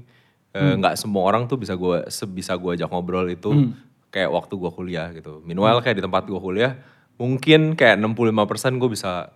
eh, 0.56 0.74
nggak 0.79 0.96
semua 0.96 1.27
orang 1.27 1.51
tuh 1.51 1.60
bisa 1.60 1.75
gue 1.75 2.08
sebisa 2.08 2.56
gue 2.56 2.79
ajak 2.79 2.88
ngobrol 2.91 3.27
itu 3.27 3.75
kayak 4.08 4.32
waktu 4.32 4.56
gue 4.56 4.72
kuliah 4.72 5.08
gitu. 5.12 5.44
Meanwhile 5.44 5.84
kayak 5.84 6.00
di 6.00 6.03
tempat 6.03 6.27
gue 6.32 6.39
kuliah 6.39 6.79
mungkin 7.20 7.75
kayak 7.75 8.00
65% 8.00 8.79
gue 8.79 8.89
bisa 8.96 9.36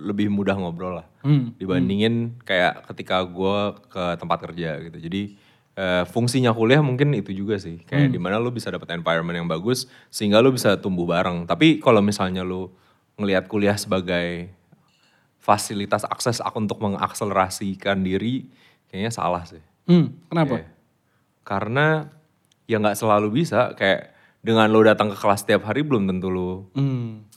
lebih 0.00 0.28
mudah 0.28 0.56
ngobrol 0.56 0.96
lah 0.96 1.06
dibandingin 1.54 2.14
kayak 2.42 2.88
ketika 2.88 3.20
gue 3.22 3.56
ke 3.86 4.04
tempat 4.16 4.38
kerja 4.40 4.80
gitu. 4.80 4.98
Jadi 4.98 5.22
eh, 5.72 6.04
fungsinya 6.04 6.50
kuliah 6.50 6.80
mungkin 6.80 7.12
itu 7.12 7.30
juga 7.30 7.56
sih 7.56 7.80
kayak 7.82 8.08
di 8.08 8.18
mana 8.18 8.36
lu 8.36 8.48
bisa 8.48 8.68
dapat 8.68 8.90
environment 8.90 9.36
yang 9.36 9.46
bagus 9.46 9.84
sehingga 10.08 10.40
lu 10.40 10.50
bisa 10.50 10.74
tumbuh 10.74 11.04
bareng. 11.04 11.44
Tapi 11.44 11.76
kalau 11.78 12.00
misalnya 12.00 12.40
lu 12.40 12.72
ngelihat 13.14 13.46
kuliah 13.46 13.76
sebagai 13.76 14.48
fasilitas 15.36 16.04
akses 16.04 16.40
ak- 16.40 16.56
untuk 16.56 16.80
mengakselerasikan 16.80 18.00
diri 18.00 18.48
kayaknya 18.88 19.10
salah 19.10 19.44
sih. 19.44 19.62
Hmm. 19.86 20.12
Kenapa? 20.28 20.60
Iya. 20.60 20.68
Karena 21.42 21.86
ya 22.64 22.76
nggak 22.78 22.96
selalu 22.96 23.28
bisa 23.34 23.72
kayak 23.74 24.14
dengan 24.40 24.68
lo 24.68 24.80
datang 24.80 25.10
ke 25.10 25.16
kelas 25.16 25.44
setiap 25.44 25.64
hari 25.64 25.82
belum 25.82 26.06
tentu 26.06 26.28
lo 26.28 26.70
Hmm. 26.72 27.28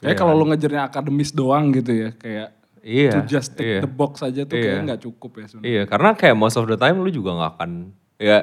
Kayak 0.00 0.16
kalau 0.16 0.32
lo 0.32 0.44
ngejarnya 0.46 0.82
akademis 0.86 1.30
doang 1.30 1.70
gitu 1.70 1.92
ya, 1.92 2.10
kayak 2.14 2.48
Iya, 2.80 3.12
to 3.12 3.20
just 3.28 3.52
tick 3.52 3.68
iya. 3.68 3.80
the 3.80 3.90
box 3.90 4.20
aja 4.20 4.42
tuh 4.42 4.56
Iya. 4.56 4.64
kayaknya 4.64 4.82
nggak 4.86 5.02
cukup 5.04 5.30
ya 5.36 5.44
sebenarnya. 5.46 5.68
Iya, 5.68 5.82
karena 5.84 6.10
kayak 6.14 6.32
most 6.34 6.56
of 6.56 6.64
the 6.64 6.74
time 6.74 6.96
lu 6.96 7.10
juga 7.10 7.30
nggak 7.32 7.50
akan 7.54 7.70
ya 8.16 8.38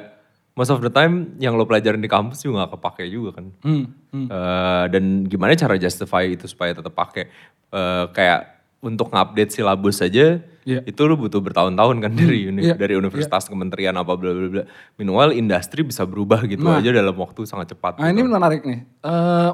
most 0.54 0.70
of 0.70 0.80
the 0.80 0.90
time 0.90 1.14
yang 1.38 1.54
lo 1.54 1.66
pelajarin 1.66 1.98
di 1.98 2.06
kampus 2.08 2.42
juga 2.42 2.62
nggak 2.62 2.72
kepake 2.74 3.04
juga 3.08 3.30
kan. 3.34 3.46
Hmm, 3.62 3.86
Eh, 4.10 4.84
dan 4.88 5.04
gimana 5.24 5.54
cara 5.54 5.74
justify 5.76 6.26
itu 6.26 6.46
supaya 6.46 6.72
tetap 6.72 6.94
pakai 6.94 7.30
Eh, 7.68 8.06
kayak 8.12 8.42
untuk 8.80 9.10
ngupdate 9.10 9.52
silabus 9.52 10.00
aja 10.00 10.40
Iya. 10.64 10.80
itu 10.86 11.02
lu 11.04 11.18
butuh 11.18 11.42
bertahun-tahun 11.42 11.98
kan 11.98 12.12
dari 12.14 12.48
uni- 12.48 12.64
iya, 12.64 12.76
dari 12.76 12.94
universitas 12.94 13.44
kementerian 13.44 13.92
apa 13.92 14.14
bla 14.14 14.32
bla 14.32 14.48
bla. 14.48 14.64
Meanwhile 14.96 15.34
industri 15.34 15.82
bisa 15.82 16.04
berubah 16.04 16.46
gitu 16.46 16.64
aja 16.64 16.88
dalam 16.88 17.12
waktu 17.14 17.44
sangat 17.44 17.74
cepat. 17.74 17.98
Nah 17.98 18.08
gitu. 18.08 18.16
ini 18.16 18.22
menarik 18.24 18.62
nih. 18.64 18.80
Eh 19.02 19.52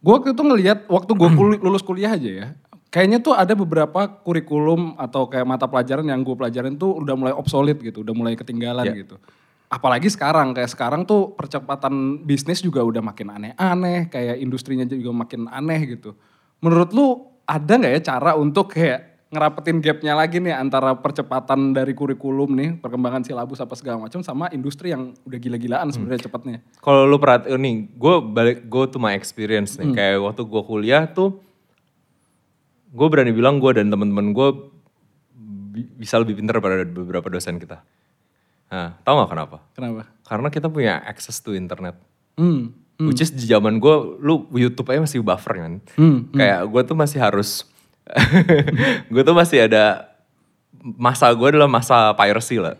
gue 0.00 0.12
waktu 0.12 0.32
itu 0.32 0.42
ngelihat 0.42 0.88
waktu 0.88 1.12
gue 1.12 1.28
lulus 1.60 1.84
kuliah 1.84 2.16
aja 2.16 2.30
ya. 2.30 2.48
Kayaknya 2.90 3.18
tuh 3.22 3.38
ada 3.38 3.54
beberapa 3.54 4.10
kurikulum 4.26 4.98
atau 4.98 5.30
kayak 5.30 5.46
mata 5.46 5.70
pelajaran 5.70 6.02
yang 6.10 6.26
gue 6.26 6.34
pelajarin 6.34 6.74
tuh 6.74 6.98
udah 6.98 7.14
mulai 7.14 7.34
obsolete 7.36 7.78
gitu, 7.86 8.02
udah 8.02 8.14
mulai 8.16 8.34
ketinggalan 8.34 8.82
Iya. 8.90 9.06
gitu. 9.06 9.16
Apalagi 9.70 10.10
sekarang, 10.10 10.50
kayak 10.50 10.74
sekarang 10.74 11.06
tuh 11.06 11.30
percepatan 11.38 12.18
bisnis 12.26 12.58
juga 12.58 12.82
udah 12.82 12.98
makin 12.98 13.30
aneh-aneh, 13.30 14.10
kayak 14.10 14.42
industrinya 14.42 14.82
juga 14.82 15.14
makin 15.14 15.46
aneh 15.46 15.94
gitu. 15.94 16.18
Menurut 16.58 16.90
lu 16.90 17.30
ada 17.46 17.78
nggak 17.78 17.92
ya 17.94 18.00
cara 18.02 18.34
untuk 18.34 18.74
kayak 18.74 19.09
ngerapetin 19.30 19.78
gapnya 19.78 20.18
lagi 20.18 20.42
nih 20.42 20.50
antara 20.50 20.98
percepatan 20.98 21.70
dari 21.70 21.94
kurikulum 21.94 22.50
nih, 22.50 22.70
perkembangan 22.82 23.22
silabus 23.22 23.62
apa 23.62 23.78
segala 23.78 24.02
macam 24.02 24.26
sama 24.26 24.50
industri 24.50 24.90
yang 24.90 25.14
udah 25.22 25.38
gila-gilaan 25.38 25.94
sebenarnya 25.94 26.26
cepatnya. 26.26 26.58
Kalau 26.82 27.06
lu 27.06 27.14
perhati 27.22 27.54
nih, 27.54 27.94
gue 27.94 28.14
balik 28.26 28.66
go 28.66 28.90
to 28.90 28.98
my 28.98 29.14
experience 29.14 29.78
nih. 29.78 29.94
Kayak 29.94 30.26
waktu 30.26 30.42
gue 30.42 30.62
kuliah 30.66 31.06
tuh, 31.06 31.38
gue 32.90 33.06
berani 33.06 33.30
bilang 33.30 33.62
gue 33.62 33.70
dan 33.70 33.86
teman-teman 33.86 34.34
gue 34.34 34.48
bi- 35.78 35.90
bisa 35.94 36.18
lebih 36.18 36.34
pintar 36.34 36.58
pada 36.58 36.82
beberapa 36.82 37.30
dosen 37.30 37.62
kita. 37.62 37.86
Nah, 38.70 38.98
tahu 39.06 39.14
nggak 39.14 39.30
kenapa? 39.30 39.56
Kenapa? 39.78 40.02
Karena 40.26 40.48
kita 40.50 40.66
punya 40.66 40.98
access 41.06 41.38
to 41.38 41.54
internet. 41.54 41.94
Hmm. 42.34 42.74
Which 43.00 43.22
is 43.22 43.30
di 43.32 43.46
zaman 43.46 43.78
gue, 43.78 43.94
lu 44.20 44.44
YouTube 44.52 44.90
aja 44.90 45.06
masih 45.06 45.22
buffer 45.22 45.54
kan. 45.54 45.78
Kayak 46.34 46.66
gue 46.66 46.82
tuh 46.84 46.96
masih 46.98 47.16
harus, 47.22 47.64
gue 49.08 49.22
tuh 49.22 49.34
masih 49.34 49.66
ada, 49.66 50.10
masa 50.96 51.30
gue 51.32 51.48
adalah 51.48 51.70
masa 51.70 52.12
piracy 52.14 52.58
lah. 52.58 52.76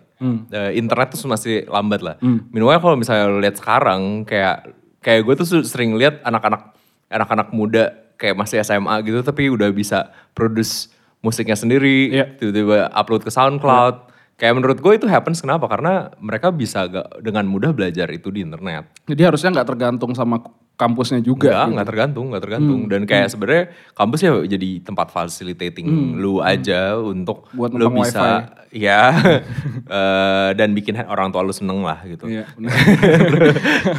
Eh, 0.53 0.77
internet 0.77 1.17
tuh 1.17 1.25
masih 1.27 1.65
lambat 1.65 2.01
lah. 2.05 2.17
Meanwhile 2.53 2.81
kalau 2.81 2.97
misalnya 2.97 3.33
lu 3.33 3.41
lihat 3.41 3.57
sekarang, 3.57 4.29
kayak 4.29 4.69
kayak 5.01 5.25
gue 5.25 5.35
tuh 5.41 5.65
sering 5.65 5.97
lihat 5.97 6.21
anak-anak 6.21 6.77
anak-anak 7.09 7.49
muda 7.57 7.89
kayak 8.21 8.37
masih 8.37 8.61
SMA 8.61 9.01
gitu, 9.03 9.25
tapi 9.25 9.49
udah 9.49 9.73
bisa 9.73 10.13
produce 10.37 10.93
musiknya 11.21 11.57
sendiri, 11.57 12.13
Iya. 12.13 12.27
tiba-tiba 12.37 12.93
upload 12.93 13.25
ke 13.25 13.33
SoundCloud. 13.33 14.13
Kayak 14.37 14.57
menurut 14.57 14.79
gue 14.81 14.93
itu 14.97 15.05
happens 15.05 15.45
kenapa? 15.45 15.69
Karena 15.69 16.09
mereka 16.17 16.49
bisa 16.49 16.89
gak, 16.89 17.21
dengan 17.21 17.45
mudah 17.45 17.77
belajar 17.77 18.09
itu 18.09 18.33
di 18.33 18.41
internet. 18.41 18.89
Jadi 19.05 19.21
harusnya 19.21 19.53
nggak 19.53 19.69
tergantung 19.69 20.17
sama 20.17 20.41
kampusnya 20.81 21.21
juga. 21.21 21.53
Enggak, 21.53 21.67
nggak 21.77 21.89
tergantung, 21.93 22.27
nggak 22.33 22.43
tergantung. 22.49 22.81
Dan 22.89 23.05
kayak 23.05 23.29
sebenarnya 23.29 23.65
kampus 23.93 24.21
ya 24.25 24.33
jadi 24.49 24.71
tempat 24.81 25.13
facilitating 25.13 26.17
lu 26.17 26.41
aja 26.41 26.97
untuk 26.97 27.45
Buat 27.53 27.77
lu 27.77 27.93
bisa 27.93 28.49
ya 28.73 29.13
eh, 30.01 30.49
dan 30.57 30.73
bikin 30.73 30.97
orang 31.05 31.29
tua 31.29 31.45
lu 31.45 31.53
seneng 31.53 31.85
lah 31.85 32.01
gitu. 32.09 32.25
Iya, 32.25 32.49
benar. 32.57 32.73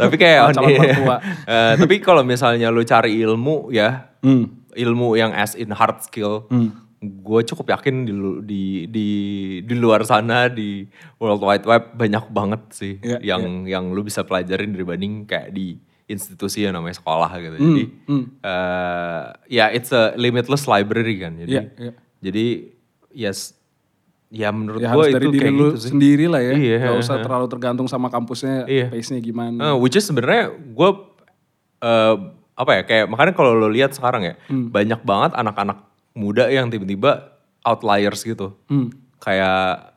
tapi 0.02 0.16
kayak 0.18 0.58
Calon 0.58 0.74
mertua. 0.74 1.16
Eh, 1.46 1.74
tapi 1.78 1.96
kalau 2.02 2.26
misalnya 2.26 2.74
lu 2.74 2.82
cari 2.82 3.22
ilmu 3.22 3.70
ya, 3.70 4.10
Hmm. 4.22 4.46
ilmu 4.78 5.18
yang 5.18 5.34
as 5.34 5.58
in 5.58 5.74
hard 5.74 5.98
skill, 6.06 6.46
gue 7.02 7.42
cukup 7.42 7.74
yakin 7.74 8.06
di, 8.06 8.14
di 8.46 8.64
di 8.86 9.08
di 9.66 9.74
luar 9.74 10.06
sana 10.06 10.46
di 10.46 10.86
World 11.18 11.42
Wide 11.42 11.66
Web 11.66 11.84
banyak 11.98 12.30
banget 12.30 12.62
sih 12.70 12.94
Iya, 13.02 13.18
yang 13.26 13.66
yang 13.66 13.90
lu 13.90 14.06
bisa 14.06 14.22
pelajarin 14.22 14.78
dibanding 14.78 15.26
kayak 15.26 15.50
di 15.50 15.82
institusi 16.12 16.62
yang 16.62 16.75
namanya 16.75 17.00
sekolah 17.00 17.32
gitu. 17.39 17.56
Jadi 17.56 17.84
eh, 18.41 19.22
ya 19.50 19.65
it's 19.72 19.89
a 19.89 20.12
limitless 20.15 20.68
library 20.68 21.15
kan. 21.18 21.34
Jadi 21.36 21.51
Iya, 21.51 21.63
iya. 21.80 21.94
jadi 22.20 22.46
yes 23.10 23.56
ya 24.27 24.48
menurut 24.50 24.80
Ya 24.80 24.91
gue 24.91 25.06
itu 25.10 25.27
diri 25.27 25.39
kayak 25.41 25.53
lu 25.53 25.68
gitu 25.70 25.80
sih. 25.80 25.89
sendiri 25.91 26.25
lah 26.27 26.39
ya. 26.39 26.53
Iya, 26.53 26.77
Gak 26.86 27.00
usah 27.00 27.15
iya. 27.20 27.24
terlalu 27.24 27.48
tergantung 27.48 27.88
sama 27.88 28.08
kampusnya, 28.08 28.63
Iya. 28.63 28.88
pace-nya 28.88 29.20
gimana. 29.20 29.60
Eh, 29.60 29.75
which 29.75 29.96
is 29.96 30.03
sebenarnya 30.03 30.51
gue 30.51 30.89
eh, 31.82 32.15
apa 32.51 32.72
ya 32.74 32.82
kayak 32.84 33.06
makanya 33.08 33.34
kalau 33.34 33.51
lo 33.51 33.68
lihat 33.68 33.91
sekarang 33.91 34.22
ya 34.22 34.34
banyak 34.48 35.01
banget 35.01 35.32
anak-anak 35.34 35.82
muda 36.13 36.46
yang 36.48 36.68
tiba-tiba 36.68 37.34
outliers 37.63 38.22
gitu. 38.22 38.53
Kayak 39.18 39.91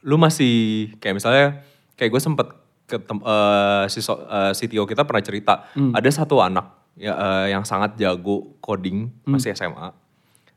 lu 0.00 0.14
masih 0.14 0.54
kayak 0.96 1.14
misalnya 1.16 1.46
kayak 1.94 2.10
gue 2.10 2.22
sempet 2.22 2.48
ketem, 2.88 3.20
eh, 3.20 3.84
si, 3.86 4.00
so- 4.00 4.18
eh, 4.18 4.50
CTO 4.50 4.82
kita 4.82 5.04
pernah 5.04 5.20
cerita 5.20 5.68
ada 5.92 6.08
satu 6.08 6.40
anak 6.40 6.66
ya, 6.94 7.12
eh, 7.12 7.46
yang 7.52 7.62
sangat 7.62 7.94
jago 7.94 8.56
coding 8.58 9.12
masih 9.24 9.52
SMA 9.52 9.92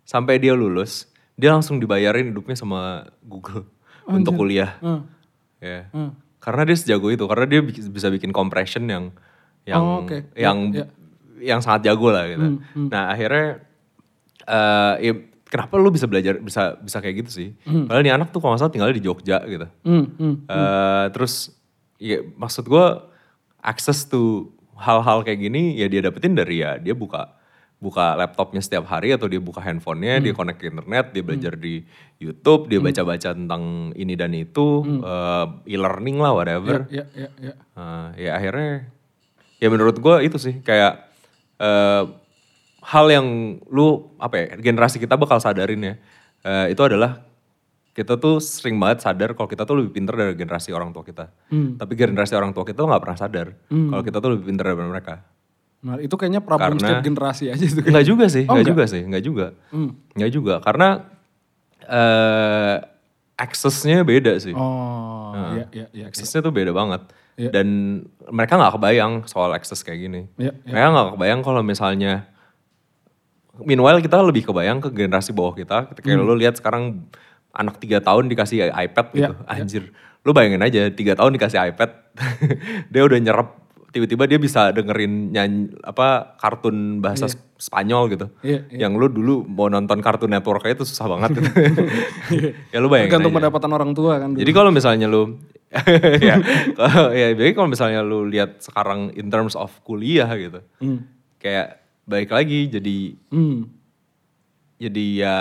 sampai 0.02 0.40
dia 0.40 0.52
lulus 0.52 1.06
dia 1.34 1.52
langsung 1.52 1.78
dibayarin 1.78 2.30
hidupnya 2.30 2.54
sama 2.54 3.04
Google 3.22 3.68
untuk 4.08 4.36
kuliah. 4.36 4.78
Ya. 5.60 5.90
Karena 6.38 6.62
dia 6.64 6.74
sejago 6.74 7.08
itu, 7.08 7.22
karena 7.24 7.46
dia 7.46 7.62
bi- 7.62 7.86
bisa 7.88 8.08
bikin 8.08 8.32
compression 8.32 8.82
yang 8.84 9.14
yang 9.62 9.78
Oh, 9.80 10.02
oke. 10.02 10.34
Ya, 10.34 10.50
yang 10.50 10.58
ya. 10.72 10.86
yang 11.40 11.60
sangat 11.60 11.86
jago 11.86 12.10
lah 12.10 12.26
gitu. 12.26 12.58
Nah, 12.90 13.10
akhirnya 13.10 13.62
eh 14.44 14.94
ya, 15.02 15.14
kenapa 15.46 15.78
lu 15.78 15.90
bisa 15.90 16.06
belajar 16.06 16.38
bisa 16.38 16.78
bisa 16.78 16.98
kayak 16.98 17.22
gitu 17.22 17.32
sih? 17.32 17.50
Padahal 17.86 18.02
nih 18.02 18.14
anak 18.14 18.30
tuh 18.30 18.40
kalau 18.40 18.54
nggak 18.54 18.62
salah 18.62 18.74
tinggalnya 18.74 18.98
di 18.98 19.06
Jogja 19.06 19.38
gitu. 19.46 19.68
Hmm, 19.86 20.06
hmm. 20.12 20.36
Eh, 20.46 21.06
terus 21.14 21.54
ya 22.02 22.26
maksud 22.34 22.66
gue 22.66 22.86
access 23.62 24.10
to 24.10 24.50
hal-hal 24.74 25.22
kayak 25.22 25.38
gini 25.38 25.78
ya 25.78 25.86
dia 25.86 26.02
dapetin 26.02 26.34
dari 26.34 26.66
ya 26.66 26.82
dia 26.82 26.98
buka 26.98 27.38
buka 27.82 28.14
laptopnya 28.14 28.62
setiap 28.62 28.86
hari 28.86 29.10
atau 29.10 29.26
dia 29.26 29.42
buka 29.42 29.58
handphonenya, 29.58 30.22
dia 30.22 30.38
connect 30.38 30.62
ke 30.62 30.70
internet, 30.70 31.18
dia 31.18 31.26
belajar 31.26 31.58
di 31.58 31.82
YouTube, 32.22 32.70
dia 32.70 32.78
baca-baca 32.78 33.34
tentang 33.34 33.90
ini 33.98 34.14
dan 34.14 34.38
itu, 34.38 34.86
eh, 35.02 35.46
e-learning 35.66 36.22
lah 36.22 36.30
whatever. 36.30 36.86
Ya, 36.94 37.10
ya, 37.18 37.34
ya. 37.42 37.54
Eh, 37.58 38.08
ya 38.22 38.32
akhirnya 38.38 38.86
ya 39.58 39.68
menurut 39.74 39.98
gue 39.98 40.16
itu 40.30 40.38
sih 40.38 40.62
kayak 40.62 41.10
eh, 41.58 42.04
hal 42.86 43.06
yang 43.10 43.58
lu 43.70 44.14
apa 44.22 44.36
ya 44.38 44.46
generasi 44.62 45.02
kita 45.02 45.18
bakal 45.18 45.42
sadarin 45.42 45.82
ya 45.82 45.96
eh, 46.46 46.66
itu 46.74 46.82
adalah 46.86 47.26
kita 48.02 48.18
tuh 48.18 48.38
sering 48.38 48.76
banget 48.76 49.06
sadar 49.06 49.32
kalau 49.32 49.46
kita 49.46 49.62
tuh 49.62 49.78
lebih 49.78 49.94
pintar 49.94 50.14
dari 50.16 50.34
generasi 50.34 50.70
orang 50.70 50.90
tua 50.90 51.02
kita. 51.02 51.30
Tapi 51.78 51.94
generasi 51.94 52.34
orang 52.34 52.50
tua 52.50 52.66
kita 52.66 52.82
tuh 52.82 52.90
nggak 52.90 53.00
pernah 53.00 53.16
sadar 53.16 53.48
kalau 53.70 54.02
kita 54.02 54.18
tuh 54.18 54.30
lebih 54.34 54.46
pintar 54.50 54.66
dari 54.68 54.82
mereka. 54.82 55.22
Nah, 55.82 55.98
itu 55.98 56.14
kayaknya 56.14 56.42
problem 56.42 56.78
Karena- 56.78 56.82
setiap 56.94 57.02
generasi 57.04 57.44
aja 57.48 57.62
itu. 57.64 57.82
Enggak 57.82 58.06
juga 58.06 58.26
sih, 58.28 58.44
Oh, 58.44 58.54
enggak 58.54 58.58
enggak? 58.60 58.72
juga 58.72 58.84
sih, 58.88 59.02
enggak 59.02 59.24
juga. 59.24 59.48
Enggak 60.14 60.32
juga 60.32 60.54
karena 60.60 60.88
eh 61.84 62.76
aksesnya 63.36 64.02
beda 64.02 64.38
sih. 64.38 64.54
Oh, 64.54 65.34
iya, 65.58 65.66
iya, 65.74 65.86
iya. 65.92 66.06
Aksesnya 66.06 66.40
tuh 66.40 66.54
beda 66.54 66.70
banget. 66.72 67.02
Iya. 67.34 67.50
Dan 67.50 67.68
mereka 68.30 68.54
nggak 68.56 68.74
kebayang 68.78 69.14
soal 69.26 69.50
akses 69.52 69.82
kayak 69.82 70.00
gini. 70.00 70.22
Iya, 70.38 70.54
iya. 70.62 70.70
Mereka 70.70 70.88
nggak 70.88 71.08
kebayang 71.18 71.42
kalau 71.42 71.62
misalnya, 71.62 72.30
meanwhile 73.60 73.98
kita 73.98 74.22
lebih 74.22 74.46
kebayang 74.46 74.78
ke 74.80 74.90
generasi 74.92 75.34
bawah 75.34 75.54
kita. 75.54 75.90
Ketika 75.90 76.14
Hmm. 76.14 76.22
lo 76.22 76.38
lihat 76.38 76.56
sekarang 76.56 77.10
anak 77.52 77.78
tiga 77.78 78.00
tahun 78.00 78.28
dikasih 78.28 78.70
iPad 78.70 79.06
gitu, 79.12 79.34
Iya, 79.34 79.46
anjir. 79.46 79.84
Lo 80.22 80.32
bayangin 80.32 80.60
aja 80.60 80.88
tiga 80.90 81.14
tahun 81.14 81.34
dikasih 81.34 81.60
iPad, 81.70 81.90
dia 82.94 83.02
udah 83.02 83.18
nyerap. 83.18 83.50
Tiba-tiba 83.92 84.24
dia 84.24 84.40
bisa 84.40 84.72
dengerin 84.72 85.30
nyanyi 85.30 85.76
apa 85.84 86.40
kartun 86.40 87.00
bahasa 87.00 87.28
Spanyol 87.58 88.08
gitu. 88.10 88.26
Iya, 88.40 88.64
Yang 88.72 88.94
lo 88.96 89.08
dulu 89.08 89.36
mau 89.44 89.68
nonton 89.68 90.00
kartun 90.00 90.32
network 90.32 90.64
itu 90.66 90.82
susah 90.82 91.12
banget. 91.12 91.44
ya 92.72 92.80
lo 92.80 92.88
bayangin 92.88 93.12
Tergantung 93.12 93.36
pendapatan 93.36 93.70
orang 93.70 93.92
tua 93.92 94.16
kan. 94.16 94.32
dulu. 94.32 94.40
Jadi 94.40 94.52
kalau 94.52 94.72
misalnya 94.72 95.06
lu 95.06 95.36
ya, 96.24 96.36
kalau- 96.72 97.12
ya 97.12 97.32
jadi 97.32 97.52
kalau 97.52 97.68
misalnya 97.68 98.00
lu 98.00 98.24
lihat 98.24 98.60
sekarang 98.60 99.12
in 99.12 99.28
terms 99.28 99.54
of 99.54 99.72
kuliah 99.84 100.28
gitu. 100.34 100.64
Kayak 101.38 101.84
baik 102.04 102.32
lagi 102.32 102.68
jadi 102.68 102.98
Hmm. 103.28 103.68
jadi 104.78 105.06
ya 105.18 105.38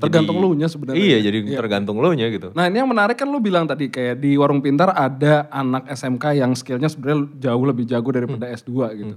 Tergantung 0.00 0.40
jadi- 0.40 0.46
lu 0.48 0.56
nya 0.56 0.66
sebenarnya. 0.66 0.98
Iya, 0.98 1.18
jadi 1.28 1.38
tergantung 1.52 2.00
lu 2.00 2.10
nya 2.16 2.26
gitu. 2.32 2.48
Nah 2.56 2.66
ini 2.66 2.80
yang 2.80 2.88
menarik 2.88 3.20
kan 3.20 3.28
lu 3.28 3.38
bilang 3.38 3.68
tadi 3.68 3.92
kayak 3.92 4.16
di 4.18 4.34
Warung 4.34 4.64
Pintar 4.64 4.96
ada 4.96 5.46
anak 5.52 5.86
SMK 5.86 6.24
yang 6.34 6.56
skillnya 6.56 6.88
sebenarnya 6.88 7.28
jauh 7.38 7.64
lebih 7.64 7.84
jago 7.84 8.08
daripada 8.10 8.48
Hmm. 8.48 8.56
S2 8.56 8.72
gitu. 8.96 9.14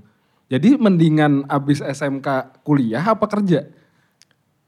Jadi 0.51 0.69
mendingan 0.77 1.47
abis 1.47 1.79
SMK 1.79 2.61
kuliah 2.61 3.01
apa 3.01 3.25
kerja? 3.25 3.63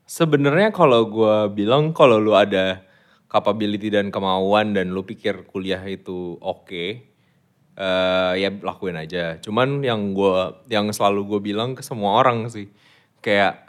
Sebenarnya 0.06 0.70
kalau 0.70 1.10
gua 1.10 1.50
bilang 1.50 1.90
kalau 1.90 2.22
lu 2.22 2.38
ada 2.38 2.86
capability 3.26 3.90
dan 3.90 4.14
kemauan 4.14 4.78
dan 4.78 4.94
lu 4.94 5.02
pikir 5.02 5.50
kuliah 5.50 5.82
itu 5.84 6.38
oke, 6.40 6.86
eh 7.76 8.34
ya 8.38 8.50
lakuin 8.54 8.96
aja. 8.96 9.42
Cuman 9.42 9.82
yang 9.82 10.14
gua 10.14 10.62
yang 10.70 10.94
selalu 10.94 11.26
gue 11.26 11.40
bilang 11.52 11.74
ke 11.74 11.82
semua 11.82 12.22
orang 12.22 12.46
sih, 12.48 12.70
kayak 13.20 13.65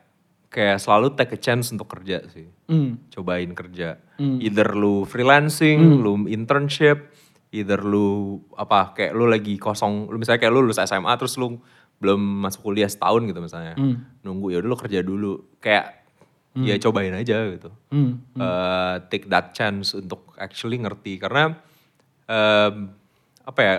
kayak 0.56 0.80
selalu 0.80 1.12
take 1.12 1.36
a 1.36 1.40
chance 1.40 1.68
untuk 1.68 1.84
kerja 1.92 2.24
sih. 2.32 2.48
Hmm. 2.64 2.96
Cobain 3.12 3.52
kerja. 3.52 4.00
Either 4.16 4.72
lu 4.72 5.04
freelancing, 5.04 6.00
lu 6.00 6.24
internship, 6.24 7.12
either 7.52 7.84
lu 7.84 8.40
apa 8.56 8.96
kayak 8.96 9.12
lu 9.12 9.28
lagi 9.28 9.60
kosong, 9.60 10.08
lu 10.08 10.16
misalnya 10.16 10.40
kayak 10.40 10.56
lu 10.56 10.64
lulus 10.64 10.80
SMA 10.80 11.12
terus 11.20 11.36
lu 11.36 11.60
belum 12.00 12.20
masuk 12.48 12.72
kuliah 12.72 12.88
setahun 12.88 13.28
gitu 13.28 13.36
misalnya. 13.44 13.76
Nunggu 14.24 14.56
ya 14.56 14.64
udah 14.64 14.70
lu 14.72 14.78
kerja 14.80 15.04
dulu. 15.04 15.60
Kayak 15.60 16.08
ya 16.56 16.80
cobain 16.80 17.12
aja 17.12 17.52
gitu. 17.52 17.68
Hmm. 17.92 18.24
Eh, 18.32 18.96
take 19.12 19.28
that 19.28 19.52
chance 19.52 19.92
untuk 19.92 20.32
actually 20.40 20.80
ngerti 20.80 21.20
karena 21.20 21.52
em, 22.24 22.96
apa 23.44 23.60
ya 23.60 23.74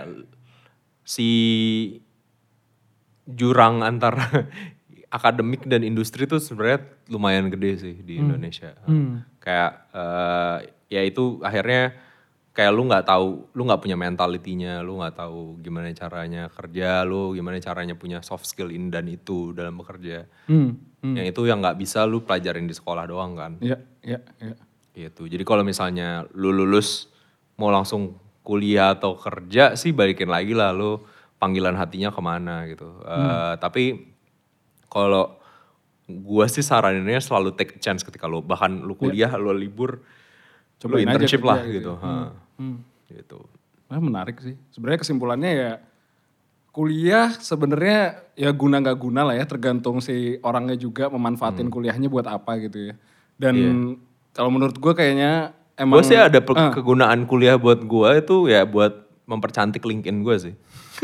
si 1.01 1.29
jurang 3.25 3.81
antara 3.81 4.45
akademik 5.07 5.63
dan 5.63 5.87
industri 5.87 6.27
itu 6.27 6.37
sebenarnya 6.39 6.83
lumayan 7.07 7.47
gede 7.47 7.71
sih 7.79 7.95
di 8.03 8.19
Indonesia. 8.19 8.75
Kayak 9.39 9.71
eh, 9.95 10.57
ya 10.91 11.01
itu 11.03 11.39
akhirnya 11.43 11.95
kayak 12.57 12.73
lu 12.73 12.89
nggak 12.89 13.05
tahu, 13.05 13.53
lu 13.53 13.61
nggak 13.69 13.81
punya 13.85 13.93
mentalitinya, 13.93 14.81
lu 14.81 14.97
nggak 14.97 15.15
tahu 15.21 15.61
gimana 15.61 15.93
caranya 15.93 16.49
kerja, 16.49 17.05
lu 17.05 17.37
gimana 17.37 17.61
caranya 17.61 17.93
punya 17.93 18.25
soft 18.25 18.49
skill 18.49 18.73
ini 18.73 18.89
dan 18.89 19.05
itu 19.05 19.53
dalam 19.53 19.77
bekerja. 19.77 20.25
Hmm. 20.49 20.73
Yang 21.05 21.37
itu 21.37 21.41
yang 21.45 21.61
nggak 21.61 21.77
bisa 21.77 22.09
lu 22.09 22.25
pelajarin 22.25 22.65
di 22.65 22.73
sekolah 22.73 23.05
doang 23.05 23.37
kan. 23.37 23.51
Ya, 23.61 23.77
ya, 24.01 24.19
ya. 24.41 24.57
Gitu. 24.97 25.29
Jadi 25.29 25.43
kalau 25.45 25.61
misalnya 25.61 26.25
lu 26.33 26.49
lulus 26.49 27.13
mau 27.61 27.69
langsung 27.69 28.17
kuliah 28.41 28.97
atau 28.97 29.13
kerja 29.13 29.77
sih 29.77 29.93
balikin 29.93 30.33
lagi 30.33 30.57
lah 30.57 30.73
lu 30.73 31.05
panggilan 31.37 31.77
hatinya 31.77 32.09
ke 32.09 32.21
mana 32.25 32.65
gitu. 32.65 32.89
Eh, 33.05 33.53
tapi 33.61 34.16
kalau 34.87 35.35
gua 36.07 36.47
sih 36.47 36.63
saraninnya 36.63 37.19
selalu 37.19 37.51
take 37.55 37.75
a 37.75 37.79
chance 37.83 38.01
ketika 38.01 38.25
lu 38.27 38.39
bahkan 38.39 38.71
lu 38.83 38.95
kuliah, 38.95 39.31
lu 39.35 39.51
libur, 39.51 39.99
Cobain 40.79 41.03
lu 41.03 41.11
aja 41.11 41.19
internship 41.19 41.41
kerja 41.43 41.49
lah 41.51 41.59
gitu. 41.67 41.73
gitu. 41.75 41.93
Ha. 41.99 42.11
Gitu. 43.11 43.39
Nah, 43.87 43.99
menarik 44.03 44.37
sih. 44.43 44.55
Sebenarnya 44.71 44.99
kesimpulannya 45.03 45.51
ya 45.51 45.71
kuliah 46.77 47.33
sebenarnya 47.33 48.21
ya 48.37 48.53
guna 48.53 48.77
nggak 48.77 48.99
guna 49.01 49.25
lah 49.25 49.33
ya 49.33 49.49
tergantung 49.49 49.97
si 49.97 50.37
orangnya 50.45 50.77
juga 50.77 51.09
memanfaatin 51.09 51.73
kuliahnya 51.73 52.05
buat 52.05 52.29
apa 52.29 52.61
gitu 52.61 52.91
ya. 52.91 52.93
Dan 53.33 53.55
kalau 54.37 54.53
menurut 54.53 54.77
gue 54.77 54.93
kayaknya 54.93 55.57
emang 55.73 55.97
Gue 55.97 56.05
sih 56.05 56.17
ada 56.17 56.37
Ah. 56.53 56.69
kegunaan 56.69 57.25
kuliah 57.25 57.57
buat 57.57 57.81
gua 57.81 58.21
itu 58.21 58.45
ya 58.45 58.61
buat 58.69 59.09
mempercantik 59.25 59.81
LinkedIn 59.81 60.21
gue 60.21 60.35
sih. 60.37 60.55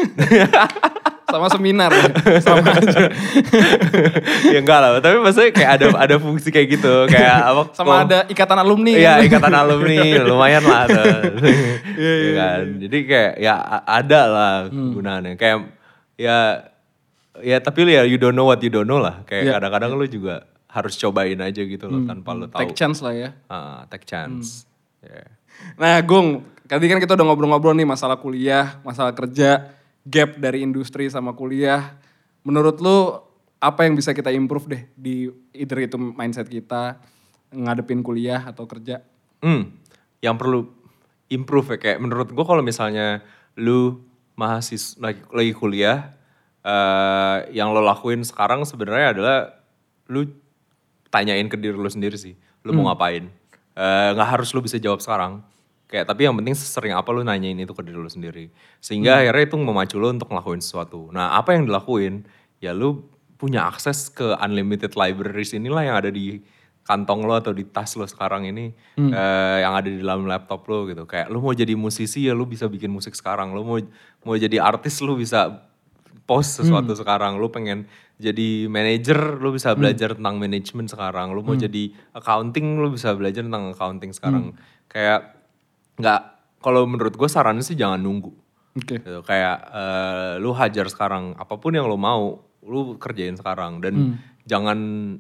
sama 1.34 1.48
seminar 1.50 1.90
ya. 1.90 2.06
sama 2.46 2.62
aja. 2.70 3.10
ya 4.54 4.60
enggak 4.62 4.80
lah, 4.80 5.02
tapi 5.02 5.18
maksudnya 5.18 5.50
kayak 5.50 5.70
ada 5.82 5.86
ada 5.98 6.16
fungsi 6.22 6.54
kayak 6.54 6.78
gitu, 6.78 6.94
kayak 7.10 7.38
apa? 7.42 7.62
Sama 7.74 8.06
ada 8.06 8.30
ikatan 8.30 8.58
alumni. 8.62 8.94
Kan? 8.94 9.20
ikatan 9.26 9.54
alumni 9.54 10.00
lumayan 10.22 10.64
lah 10.64 10.80
ada. 10.90 11.04
Iya 11.94 12.32
kan. 12.36 12.62
Jadi 12.82 12.98
kayak 13.06 13.34
ya 13.38 13.54
ada 13.86 14.22
lah 14.28 14.54
kegunaannya. 14.68 15.34
Kayak 15.38 15.58
ya 16.18 16.38
ya 17.42 17.58
tapi 17.62 17.86
ya 17.90 18.02
you 18.06 18.18
don't 18.18 18.34
know 18.34 18.50
what 18.50 18.62
you 18.62 18.70
don't 18.74 18.90
know 18.90 18.98
lah. 19.02 19.22
Kayak 19.26 19.44
Iya. 19.46 19.52
kadang-kadang 19.58 19.94
lu 19.94 20.06
juga 20.10 20.46
harus 20.74 20.98
cobain 20.98 21.38
aja 21.38 21.62
gitu 21.62 21.86
loh 21.86 22.02
tanpa 22.10 22.34
lu 22.34 22.50
tahu. 22.50 22.66
Take 22.66 22.74
chance 22.74 23.06
lah 23.06 23.14
ya. 23.14 23.30
Ah, 23.46 23.86
take 23.94 24.10
chance. 24.10 24.66
Ya. 25.06 25.38
Nah, 25.78 26.02
Gung, 26.02 26.42
tadi 26.66 26.90
kan 26.90 26.98
kita 26.98 27.14
udah 27.14 27.26
ngobrol-ngobrol 27.30 27.78
nih 27.78 27.86
masalah 27.86 28.18
kuliah, 28.18 28.82
masalah 28.82 29.14
kerja, 29.14 29.70
gap 30.08 30.40
dari 30.40 30.64
industri 30.64 31.08
sama 31.08 31.36
kuliah. 31.36 31.98
Menurut 32.44 32.80
lu 32.84 33.18
apa 33.64 33.88
yang 33.88 33.96
bisa 33.96 34.12
kita 34.12 34.32
improve 34.36 34.68
deh 34.68 34.84
di 34.96 35.32
either 35.56 35.80
itu 35.80 35.96
mindset 35.96 36.52
kita 36.52 37.00
ngadepin 37.56 38.04
kuliah 38.04 38.44
atau 38.44 38.68
kerja? 38.68 39.00
Hmm, 39.40 39.72
yang 40.20 40.36
perlu 40.36 40.68
improve 41.32 41.76
ya 41.76 41.78
kayak 41.80 42.00
menurut 42.04 42.30
gue 42.32 42.46
kalau 42.46 42.60
misalnya 42.60 43.24
lu 43.56 44.04
mahasiswa 44.36 45.00
lagi, 45.00 45.22
lagi 45.30 45.54
kuliah 45.54 46.14
eh 46.64 47.38
yang 47.52 47.76
lo 47.76 47.84
lakuin 47.84 48.24
sekarang 48.24 48.64
sebenarnya 48.64 49.08
adalah 49.12 49.38
lu 50.08 50.24
tanyain 51.12 51.52
ke 51.52 51.60
diri 51.60 51.76
lu 51.76 51.92
sendiri 51.92 52.16
sih 52.16 52.40
lu 52.64 52.72
mau 52.72 52.88
ngapain 52.88 53.28
Eh, 53.74 54.10
nggak 54.14 54.30
harus 54.38 54.54
lu 54.54 54.62
bisa 54.62 54.78
jawab 54.78 55.02
sekarang 55.02 55.42
kayak 55.94 56.10
tapi 56.10 56.26
yang 56.26 56.34
penting 56.34 56.58
sering 56.58 56.98
apa 56.98 57.06
lu 57.14 57.22
nanyain 57.22 57.54
itu 57.54 57.70
ke 57.70 57.86
diri 57.86 58.02
lu 58.02 58.10
sendiri. 58.10 58.50
Sehingga 58.82 59.22
akhirnya 59.22 59.46
itu 59.46 59.56
memacu 59.62 60.02
lu 60.02 60.10
untuk 60.10 60.34
ngelakuin 60.34 60.58
sesuatu. 60.58 61.14
Nah 61.14 61.38
apa 61.38 61.54
yang 61.54 61.70
dilakuin? 61.70 62.26
Ya 62.58 62.74
lu 62.74 63.06
punya 63.38 63.70
akses 63.70 64.10
ke 64.10 64.34
unlimited 64.42 64.98
libraries 64.98 65.54
inilah 65.54 65.86
yang 65.86 65.96
ada 66.02 66.10
di 66.10 66.42
kantong 66.82 67.30
lo 67.30 67.38
atau 67.38 67.54
di 67.54 67.70
tas 67.70 67.94
lo 67.94 68.10
sekarang 68.10 68.50
ini 68.50 68.74
eh, 68.98 69.58
yang 69.62 69.78
ada 69.78 69.86
di 69.86 70.02
dalam 70.02 70.26
laptop 70.26 70.66
lo 70.66 70.90
gitu. 70.90 71.06
Kayak 71.06 71.30
lu 71.30 71.46
mau 71.46 71.54
jadi 71.54 71.78
musisi 71.78 72.26
ya 72.26 72.34
lu 72.34 72.50
bisa 72.50 72.66
bikin 72.66 72.90
musik 72.90 73.14
sekarang. 73.14 73.54
Lu 73.54 73.62
mau 73.62 73.78
mau 74.26 74.34
jadi 74.34 74.66
artis 74.66 74.98
lu 75.06 75.14
bisa 75.14 75.62
post 76.26 76.58
sesuatu 76.58 76.98
sekarang. 76.98 77.38
Lu 77.38 77.54
pengen 77.54 77.86
jadi 78.18 78.66
manajer 78.66 79.38
lu 79.38 79.54
bisa 79.54 79.78
belajar 79.78 80.18
tentang 80.18 80.42
manajemen 80.42 80.90
sekarang. 80.90 81.38
Lu 81.38 81.46
mau 81.46 81.54
jadi 81.54 81.94
accounting 82.18 82.82
lu 82.82 82.90
bisa 82.90 83.14
belajar 83.14 83.46
tentang 83.46 83.78
accounting 83.78 84.10
sekarang. 84.10 84.58
Kayak 84.90 85.43
nggak 85.96 86.22
kalau 86.60 86.88
menurut 86.88 87.14
gue 87.14 87.28
sarannya 87.28 87.62
sih 87.62 87.76
jangan 87.76 88.00
nunggu. 88.00 88.32
Oke. 88.74 88.98
gitu. 88.98 89.22
kayak 89.22 89.58
eh, 89.70 90.34
lu 90.42 90.50
hajar 90.52 90.90
sekarang 90.90 91.38
apa 91.38 91.56
pun 91.56 91.72
yang 91.72 91.86
lu 91.86 91.94
mau 91.94 92.42
lu 92.64 92.98
kerjain 92.98 93.36
sekarang. 93.36 93.78
Dan 93.80 94.18
jangan 94.44 94.80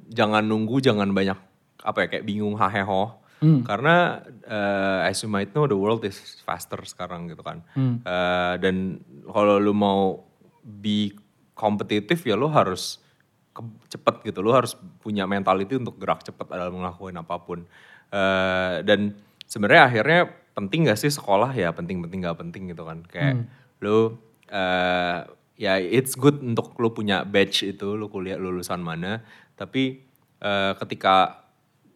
jangan 0.10 0.42
nunggu 0.42 0.80
jangan 0.80 1.12
banyak 1.12 1.38
apa 1.80 1.98
ya 2.00 2.08
kayak 2.10 2.26
bingung 2.26 2.56
haheho. 2.56 3.20
Karena 3.62 4.24
eh, 4.42 5.06
as 5.06 5.20
you 5.20 5.28
might 5.28 5.52
know 5.52 5.68
the 5.68 5.76
world 5.76 6.02
is 6.02 6.16
faster 6.42 6.80
sekarang 6.82 7.28
gitu 7.28 7.44
kan. 7.44 7.60
Eh, 8.02 8.54
dan 8.58 9.04
kalau 9.28 9.60
lu 9.60 9.76
mau 9.76 10.24
be 10.64 11.12
kompetitif 11.54 12.24
ya 12.24 12.34
lu 12.34 12.48
harus 12.48 13.04
ke- 13.52 13.62
cepet 13.92 14.24
gitu. 14.26 14.40
Lu 14.40 14.50
harus 14.50 14.74
punya 14.98 15.28
mentality 15.28 15.76
untuk 15.76 16.00
gerak 16.00 16.24
cepet 16.24 16.48
dalam 16.48 16.74
ngelakuin 16.74 17.20
apa 17.20 17.36
pun. 17.38 17.68
Eh, 18.10 18.82
dan 18.82 19.14
sebenarnya 19.44 19.84
akhirnya 19.86 20.22
penting 20.54 20.90
gak 20.90 21.02
sih 21.02 21.10
sekolah? 21.10 21.54
Ya 21.54 21.74
penting-penting 21.74 22.26
gak 22.26 22.40
penting 22.40 22.72
gitu 22.74 22.86
kan. 22.86 23.06
Kayak 23.10 23.50
lu 23.84 24.18
eh, 24.50 25.20
ya 25.58 25.74
it's 25.78 26.18
good 26.18 26.42
untuk 26.42 26.74
lu 26.80 26.94
punya 26.94 27.26
badge 27.28 27.66
itu 27.66 27.98
lu 27.98 28.10
kuliah 28.10 28.38
lulusan 28.38 28.82
mana. 28.82 29.22
Tapi 29.58 30.02
eh, 30.42 30.74
ketika 30.78 31.46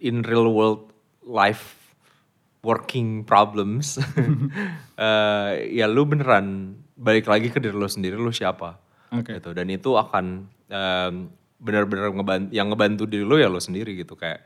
in 0.02 0.22
real 0.22 0.50
world 0.54 0.94
life 1.26 1.78
working 2.66 3.24
problems 3.24 3.96
eh, 5.00 5.52
ya 5.72 5.86
lu 5.88 6.04
beneran 6.04 6.78
balik 6.98 7.30
lagi 7.30 7.54
ke 7.54 7.62
diri 7.62 7.78
lu 7.78 7.86
sendiri 7.86 8.18
lu 8.18 8.34
siapa? 8.34 8.82
Oke. 9.14 9.38
gitu. 9.40 9.54
Dan 9.56 9.72
itu 9.72 9.96
akan 9.96 10.50
em, 10.68 11.32
benar-benar 11.58 12.12
ngebantu 12.14 12.50
yang 12.54 12.68
ngebantu 12.70 13.04
diri 13.08 13.24
lu 13.24 13.38
ya 13.40 13.48
lu 13.48 13.62
sendiri 13.62 13.94
gitu. 13.96 14.18
Kayak 14.18 14.44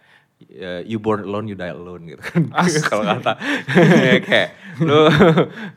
eh, 0.50 0.82
you 0.90 0.98
born 0.98 1.28
alone 1.28 1.46
you 1.46 1.58
die 1.58 1.70
alone 1.70 2.08
gitu 2.10 2.22
kan. 2.24 2.50
Kalau 2.90 3.04
kata 3.06 3.38
Ya, 3.76 4.18
kayak 4.26 4.50
lu 4.82 5.00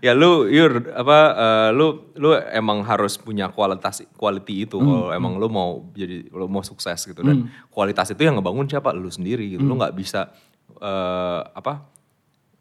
ya 0.01 0.13
lu 0.17 0.49
you're 0.49 0.81
apa 0.95 1.19
eh, 1.35 1.71
lu 1.77 2.15
lu 2.17 2.33
emang 2.53 2.87
harus 2.87 3.21
punya 3.21 3.53
kualitas 3.53 4.07
quality 4.17 4.65
itu. 4.65 4.81
Kalau 4.81 5.11
emang 5.13 5.37
lu 5.37 5.51
mau 5.53 5.85
jadi 5.93 6.29
lu 6.33 6.49
mau 6.49 6.65
sukses 6.65 7.05
gitu 7.05 7.21
dan 7.21 7.51
kualitas 7.69 8.09
itu 8.13 8.23
yang 8.25 8.41
ngebangun 8.41 8.65
siapa? 8.71 8.95
Lu 8.97 9.11
sendiri 9.13 9.45
gitu. 9.53 9.65
Lu 9.65 9.77
nggak 9.77 9.93
bisa 9.97 10.33
eh, 10.81 11.41
apa 11.45 11.95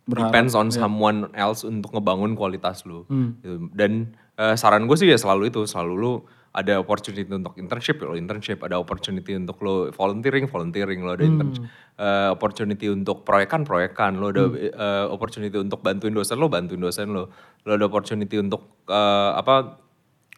depends 0.03 0.51
on 0.51 0.67
someone 0.67 1.31
else 1.31 1.63
untuk 1.63 1.95
ngebangun 1.95 2.35
kualitas 2.35 2.83
lu. 2.83 3.07
Gitu. 3.39 3.71
Dan 3.71 4.11
eh, 4.35 4.55
saran 4.59 4.85
gue 4.89 4.97
sih 4.99 5.07
ya 5.07 5.15
selalu 5.19 5.53
itu, 5.53 5.63
selalu 5.63 5.93
lu 5.95 6.13
ada 6.53 6.77
opportunity 6.77 7.25
untuk 7.25 7.57
internship, 7.57 7.97
ya 7.97 8.05
lo 8.05 8.13
internship, 8.13 8.61
ada 8.61 8.77
opportunity 8.77 9.33
untuk 9.33 9.57
lo 9.65 9.89
volunteering, 9.89 10.45
volunteering, 10.45 11.01
lo 11.01 11.17
ada 11.17 11.25
intern- 11.25 11.65
eh, 11.97 12.29
opportunity 12.29 12.93
untuk 12.93 13.25
proyekan, 13.25 13.65
proyekan, 13.65 14.21
lo 14.21 14.29
ada 14.29 14.45
eh, 14.53 15.05
opportunity 15.09 15.57
untuk 15.57 15.81
bantuin 15.81 16.13
dosen 16.13 16.37
lo, 16.37 16.53
bantuin 16.53 16.77
dosen 16.77 17.09
lo, 17.09 17.33
lo 17.65 17.71
ada 17.73 17.85
opportunity 17.89 18.37
untuk 18.37 18.85
eh, 18.85 19.31
apa, 19.33 19.81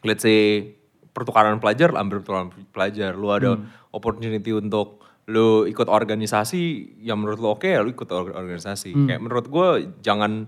let's 0.08 0.24
say 0.24 0.72
pertukaran 1.12 1.60
pelajar, 1.60 1.92
ambil 1.96 2.24
pertukaran 2.24 2.52
pelajar, 2.72 3.12
lo 3.16 3.32
ada 3.32 3.60
opportunity 3.92 4.52
untuk 4.52 5.04
lu 5.26 5.66
ikut 5.66 5.90
organisasi 5.90 6.96
yang 7.02 7.18
menurut 7.18 7.40
lo 7.42 7.58
oke 7.58 7.66
ya 7.66 7.82
lu 7.82 7.92
ikut 7.92 8.08
or- 8.08 8.32
organisasi. 8.32 8.94
Kayak 9.10 9.20
menurut 9.20 9.46
gue 9.50 9.68
jangan 10.00 10.48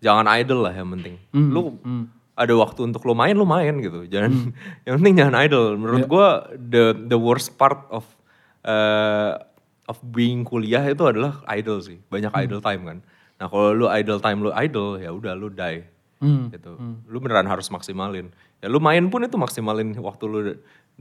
jangan 0.00 0.26
idle 0.28 0.66
lah 0.66 0.74
yang 0.74 0.90
penting. 0.90 1.16
Lu 1.32 1.78
ada 2.38 2.54
waktu 2.54 2.86
untuk 2.86 3.02
lo 3.02 3.12
main 3.12 3.34
lo 3.34 3.42
main 3.42 3.82
gitu 3.82 4.06
jangan 4.06 4.54
yang 4.86 4.94
penting 5.02 5.14
jangan 5.18 5.34
idle 5.42 5.74
menurut 5.74 6.06
gue 6.06 6.28
the 6.56 6.84
the 7.10 7.18
worst 7.18 7.58
part 7.58 7.82
of 7.90 8.06
uh, 8.62 9.34
of 9.84 9.98
being 10.04 10.46
kuliah 10.46 10.86
itu 10.86 11.02
adalah 11.02 11.42
idle 11.50 11.82
sih 11.82 11.98
banyak 12.06 12.30
idle 12.38 12.62
time 12.62 12.82
kan 12.86 12.98
nah 13.36 13.46
kalau 13.46 13.74
lu 13.74 13.86
idle 13.88 14.18
time 14.18 14.38
lu 14.40 14.50
idle 14.52 14.96
ya 14.96 15.10
udah 15.10 15.34
lu 15.34 15.50
die 15.50 15.82
Hmm. 16.18 16.50
gitu. 16.50 16.74
Lu 17.06 17.22
beneran 17.22 17.46
harus 17.46 17.70
maksimalin. 17.70 18.34
Ya 18.58 18.66
lu 18.66 18.82
main 18.82 19.06
pun 19.06 19.22
itu 19.22 19.38
maksimalin 19.38 19.94
waktu 20.02 20.24
lu 20.26 20.38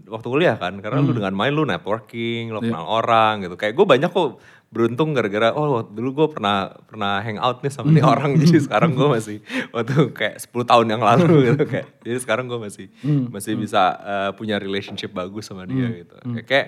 waktu 0.05 0.27
kuliah 0.29 0.53
kan, 0.61 0.77
karena 0.77 1.01
Hmm. 1.01 1.09
lu 1.09 1.17
dengan 1.17 1.33
main 1.33 1.49
lu 1.49 1.65
networking, 1.65 2.53
Iya. 2.53 2.53
lu 2.53 2.61
kenal 2.61 2.85
orang 2.85 3.41
gitu. 3.41 3.57
Kayak 3.57 3.81
gue 3.81 3.85
banyak 3.97 4.13
kok 4.13 4.37
beruntung 4.67 5.15
gara-gara 5.15 5.55
oh 5.55 5.79
dulu 5.81 6.09
gue 6.13 6.27
pernah 6.35 6.67
pernah 6.83 7.23
hangout 7.23 7.63
nih 7.63 7.71
sama 7.71 7.87
nih 7.89 8.03
Hmm. 8.03 8.13
orang. 8.13 8.31
Jadi 8.35 8.59
sekarang 8.59 8.91
gue 8.93 9.07
masih 9.07 9.37
waktu 9.71 10.11
kayak 10.11 10.35
10 10.43 10.65
tahun 10.65 10.85
yang 10.89 11.01
lalu 11.01 11.31
gitu 11.47 11.63
kayak 11.63 11.87
jadi 12.03 12.17
sekarang 12.19 12.45
gue 12.45 12.59
masih 12.59 12.85
Hmm. 12.99 13.31
masih 13.31 13.55
bisa 13.55 13.81
eh, 13.97 14.31
punya 14.35 14.59
relationship 14.59 15.11
bagus 15.11 15.47
sama 15.47 15.63
dia 15.63 15.87
gitu. 15.97 16.15
Kayak- 16.19 16.45
kayak 16.45 16.67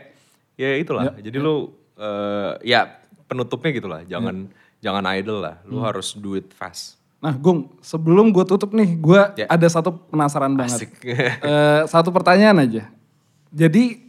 ya 0.55 0.69
itulah. 0.75 1.11
Jadi 1.13 1.37
lu 1.37 1.75
eh, 1.95 2.51
ya 2.65 2.87
penutupnya 3.25 3.69
gitulah 3.71 4.01
jangan 4.03 4.47
jangan 4.79 5.03
idle 5.11 5.43
lah. 5.43 5.59
Lu 5.63 5.83
harus 5.83 6.15
do 6.15 6.33
it 6.33 6.49
fast. 6.51 6.95
Nah, 7.19 7.35
Gung, 7.35 7.75
sebelum 7.83 8.31
gue 8.31 8.47
tutup 8.47 8.71
nih, 8.71 8.95
gue 8.95 9.21
Ya. 9.35 9.45
ada 9.45 9.67
satu 9.67 9.91
penasaran 10.07 10.55
banget. 10.55 10.87
Asik. 10.87 11.03
Eh, 11.43 11.81
satu 11.83 12.15
pertanyaan 12.15 12.63
aja. 12.63 12.87
Jadi, 13.51 14.07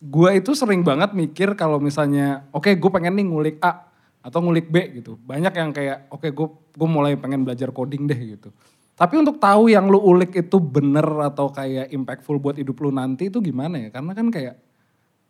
gue 0.00 0.30
itu 0.34 0.54
sering 0.54 0.82
banget 0.82 1.12
mikir 1.12 1.54
kalau 1.58 1.78
misalnya, 1.78 2.46
oke 2.50 2.70
gue 2.72 2.90
pengen 2.90 3.14
nih 3.18 3.26
ngulik 3.26 3.56
A 3.62 3.90
atau 4.24 4.40
ngulik 4.40 4.72
B 4.72 5.00
gitu. 5.02 5.20
Banyak 5.20 5.54
yang 5.54 5.70
kayak, 5.70 6.08
oke 6.08 6.28
gue 6.30 6.48
gue 6.74 6.88
mulai 6.88 7.14
pengen 7.14 7.44
belajar 7.44 7.70
coding 7.70 8.08
deh 8.08 8.38
gitu. 8.38 8.50
Tapi 8.94 9.18
untuk 9.18 9.42
tahu 9.42 9.74
yang 9.74 9.90
lu 9.90 9.98
ulik 9.98 10.38
itu 10.38 10.56
bener 10.62 11.04
atau 11.26 11.50
kayak 11.50 11.90
impactful 11.90 12.38
buat 12.38 12.54
hidup 12.54 12.78
lu 12.78 12.94
nanti 12.94 13.26
itu 13.26 13.42
gimana 13.42 13.78
ya? 13.78 13.88
Karena 13.90 14.14
kan 14.14 14.30
kayak, 14.30 14.54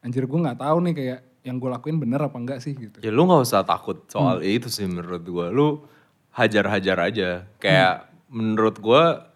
anjir 0.04 0.28
gue 0.28 0.38
nggak 0.40 0.60
tahu 0.60 0.76
nih 0.84 0.94
kayak 0.94 1.20
yang 1.44 1.60
gue 1.60 1.68
lakuin 1.68 2.00
bener 2.00 2.20
apa 2.24 2.36
enggak 2.40 2.60
sih 2.64 2.72
gitu. 2.72 3.04
Ya 3.04 3.12
lu 3.12 3.28
gak 3.28 3.44
usah 3.44 3.64
takut 3.68 4.04
soal 4.08 4.40
itu 4.40 4.72
sih 4.72 4.88
menurut 4.88 5.24
gua. 5.28 5.52
Lu 5.52 5.84
hajar-hajar 6.32 6.96
aja. 7.04 7.44
Kayak 7.60 8.08
menurut 8.32 8.80
gua 8.80 9.28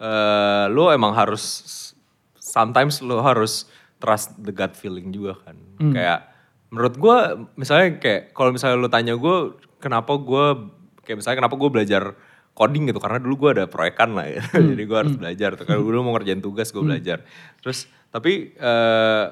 eh 0.00 0.66
lu 0.72 0.88
emang 0.88 1.12
harus 1.12 1.44
sometimes 2.40 3.04
lu 3.04 3.20
harus 3.20 3.68
trust 4.00 4.34
the 4.40 4.50
gut 4.50 4.74
feeling 4.74 5.12
juga 5.14 5.38
kan. 5.44 5.56
Kayak 5.92 6.20
menurut 6.72 6.94
gua 6.96 7.16
misalnya 7.54 8.00
kayak 8.00 8.32
kalau 8.32 8.50
misalnya 8.50 8.76
lu 8.80 8.88
tanya 8.90 9.14
gua 9.14 9.54
kenapa 9.78 10.16
gua 10.16 10.72
kayak 11.04 11.20
misalnya 11.20 11.46
kenapa 11.46 11.56
gua 11.60 11.70
belajar 11.70 12.16
coding 12.56 12.90
gitu 12.90 12.98
karena 12.98 13.22
dulu 13.22 13.34
gua 13.46 13.50
ada 13.54 13.64
proyekan 13.68 14.16
lah 14.16 14.26
ya. 14.26 14.42
Jadi 14.74 14.82
gua 14.88 15.04
harus 15.04 15.14
belajar 15.14 15.54
tuh. 15.54 15.68
Kalau 15.68 15.84
dulu 15.84 16.02
mau 16.02 16.12
ngerjain 16.16 16.40
tugas 16.40 16.72
gua 16.72 16.82
belajar. 16.96 17.22
Terus 17.60 17.86
tapi 18.10 18.56
eh 18.56 19.24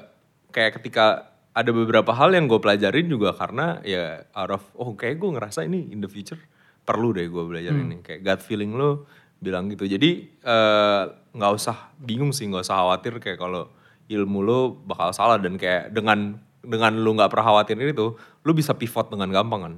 kayak 0.49 0.81
ketika 0.81 1.35
ada 1.53 1.71
beberapa 1.73 2.13
hal 2.13 2.31
yang 2.31 2.45
gue 2.45 2.61
pelajarin 2.61 3.09
juga 3.09 3.33
karena 3.33 3.81
ya 3.83 4.23
out 4.37 4.51
of 4.53 4.63
oh 4.77 4.93
kayak 4.93 5.17
gue 5.17 5.29
ngerasa 5.33 5.65
ini 5.65 5.89
in 5.91 5.99
the 5.99 6.09
future 6.09 6.39
perlu 6.85 7.13
deh 7.13 7.25
gue 7.25 7.43
belajar 7.45 7.73
ini 7.73 8.01
kayak 8.05 8.21
gut 8.21 8.41
feeling 8.45 8.73
lo 8.77 9.09
bilang 9.39 9.67
gitu 9.71 9.85
jadi 9.85 10.09
eh, 10.29 11.03
nggak 11.35 11.51
usah 11.53 11.93
bingung 11.99 12.31
sih 12.35 12.47
nggak 12.47 12.63
usah 12.63 12.77
khawatir 12.79 13.13
kayak 13.17 13.39
kalau 13.39 13.71
ilmu 14.09 14.39
lo 14.41 14.59
bakal 14.73 15.13
salah 15.13 15.37
dan 15.37 15.55
kayak 15.55 15.93
dengan 15.93 16.41
dengan 16.59 16.91
lu 16.91 17.15
nggak 17.15 17.31
pernah 17.31 17.45
khawatirin 17.55 17.93
itu 17.95 18.19
lu 18.19 18.51
bisa 18.51 18.75
pivot 18.75 19.07
dengan 19.07 19.31
gampang 19.31 19.61
kan. 19.63 19.73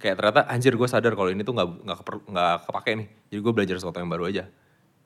Kayak 0.00 0.14
ternyata 0.18 0.40
anjir 0.50 0.74
gue 0.74 0.88
sadar 0.88 1.12
kalau 1.14 1.30
ini 1.30 1.46
tuh 1.46 1.54
nggak 1.54 1.68
nggak 1.86 1.98
nggak 2.32 2.54
kepake 2.66 2.90
nih. 2.98 3.08
Jadi 3.30 3.40
gue 3.44 3.52
belajar 3.52 3.76
sesuatu 3.78 4.00
yang 4.02 4.10
baru 4.10 4.24
aja. 4.26 4.44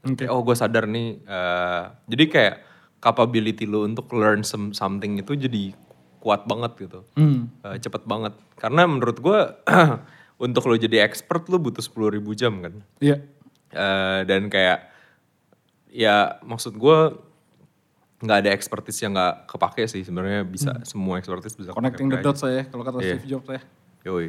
Oke. 0.00 0.24
Kayak, 0.24 0.30
oh 0.32 0.40
gue 0.40 0.56
sadar 0.56 0.88
nih 0.88 1.20
eh, 1.20 1.82
jadi 2.08 2.24
kayak 2.30 2.54
capability 3.04 3.64
lu 3.68 3.84
untuk 3.84 4.08
learn 4.16 4.44
some- 4.44 4.72
something 4.72 5.20
itu 5.20 5.36
jadi 5.36 5.76
kuat 6.20 6.44
banget 6.48 6.88
gitu. 6.88 7.00
Hmm. 7.16 7.52
Eh, 7.68 7.76
cepet 7.80 8.04
banget. 8.08 8.32
Karena 8.56 8.88
menurut 8.88 9.20
gue 9.20 9.38
untuk 10.46 10.68
lo 10.68 10.76
jadi 10.76 11.04
expert 11.04 11.48
lu 11.52 11.60
butuh 11.60 11.84
10.000 11.84 12.16
ribu 12.16 12.32
jam 12.32 12.64
kan. 12.64 12.74
Iya. 13.00 13.20
Eh, 13.72 14.20
dan 14.24 14.48
kayak 14.48 14.88
ya 15.90 16.38
maksud 16.46 16.76
gue 16.80 16.98
nggak 18.20 18.38
ada 18.38 18.50
expertise 18.52 19.00
yang 19.00 19.12
nggak 19.12 19.48
kepake 19.48 19.84
sih 19.84 20.04
sebenarnya 20.04 20.44
bisa 20.44 20.76
semua 20.84 21.16
expertise 21.16 21.52
bisa 21.52 21.72
Hmm. 21.72 21.80
Connecting 21.80 22.06
the 22.06 22.20
dots 22.20 22.40
saya 22.40 22.64
kalau 22.64 22.84
kata 22.84 23.00
Iya. 23.00 23.16
Steve 23.16 23.26
Jobs 23.26 23.48
ya. 23.48 23.60
Yoi. 24.04 24.28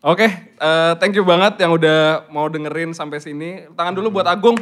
Oke, 0.00 0.24
eh, 0.56 0.92
thank 0.96 1.12
you 1.12 1.24
banget 1.24 1.56
yang 1.58 1.72
udah 1.72 2.24
mau 2.28 2.48
dengerin 2.48 2.92
sampai 2.92 3.20
sini. 3.20 3.68
Tangan 3.70 3.92
dulu 3.92 4.08
buat 4.10 4.24
Agung. 4.24 4.56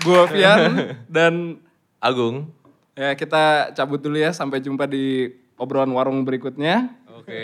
Gua 0.00 0.26
Fian 0.26 0.70
dan 1.08 1.58
Agung 1.98 2.54
ya 2.92 3.12
kita 3.12 3.72
cabut 3.72 3.98
dulu 3.98 4.16
ya 4.16 4.30
sampai 4.30 4.58
jumpa 4.58 4.86
di 4.86 5.26
obrolan 5.54 5.90
warung 5.90 6.22
berikutnya. 6.22 6.92
oke 7.10 7.40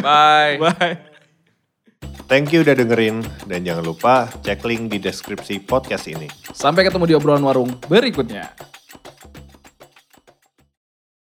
bye 0.00 0.54
Bye. 0.62 0.94
Thank 2.26 2.50
you 2.50 2.60
udah 2.60 2.74
dengerin 2.74 3.22
dan 3.44 3.62
jangan 3.62 3.84
lupa 3.84 4.14
cek 4.40 4.62
link 4.62 4.90
di 4.90 4.98
deskripsi 4.98 5.62
podcast 5.62 6.06
ini. 6.06 6.26
Sampai 6.50 6.82
ketemu 6.82 7.04
di 7.06 7.14
obrolan 7.14 7.42
warung 7.42 7.70
berikutnya. 7.82 8.50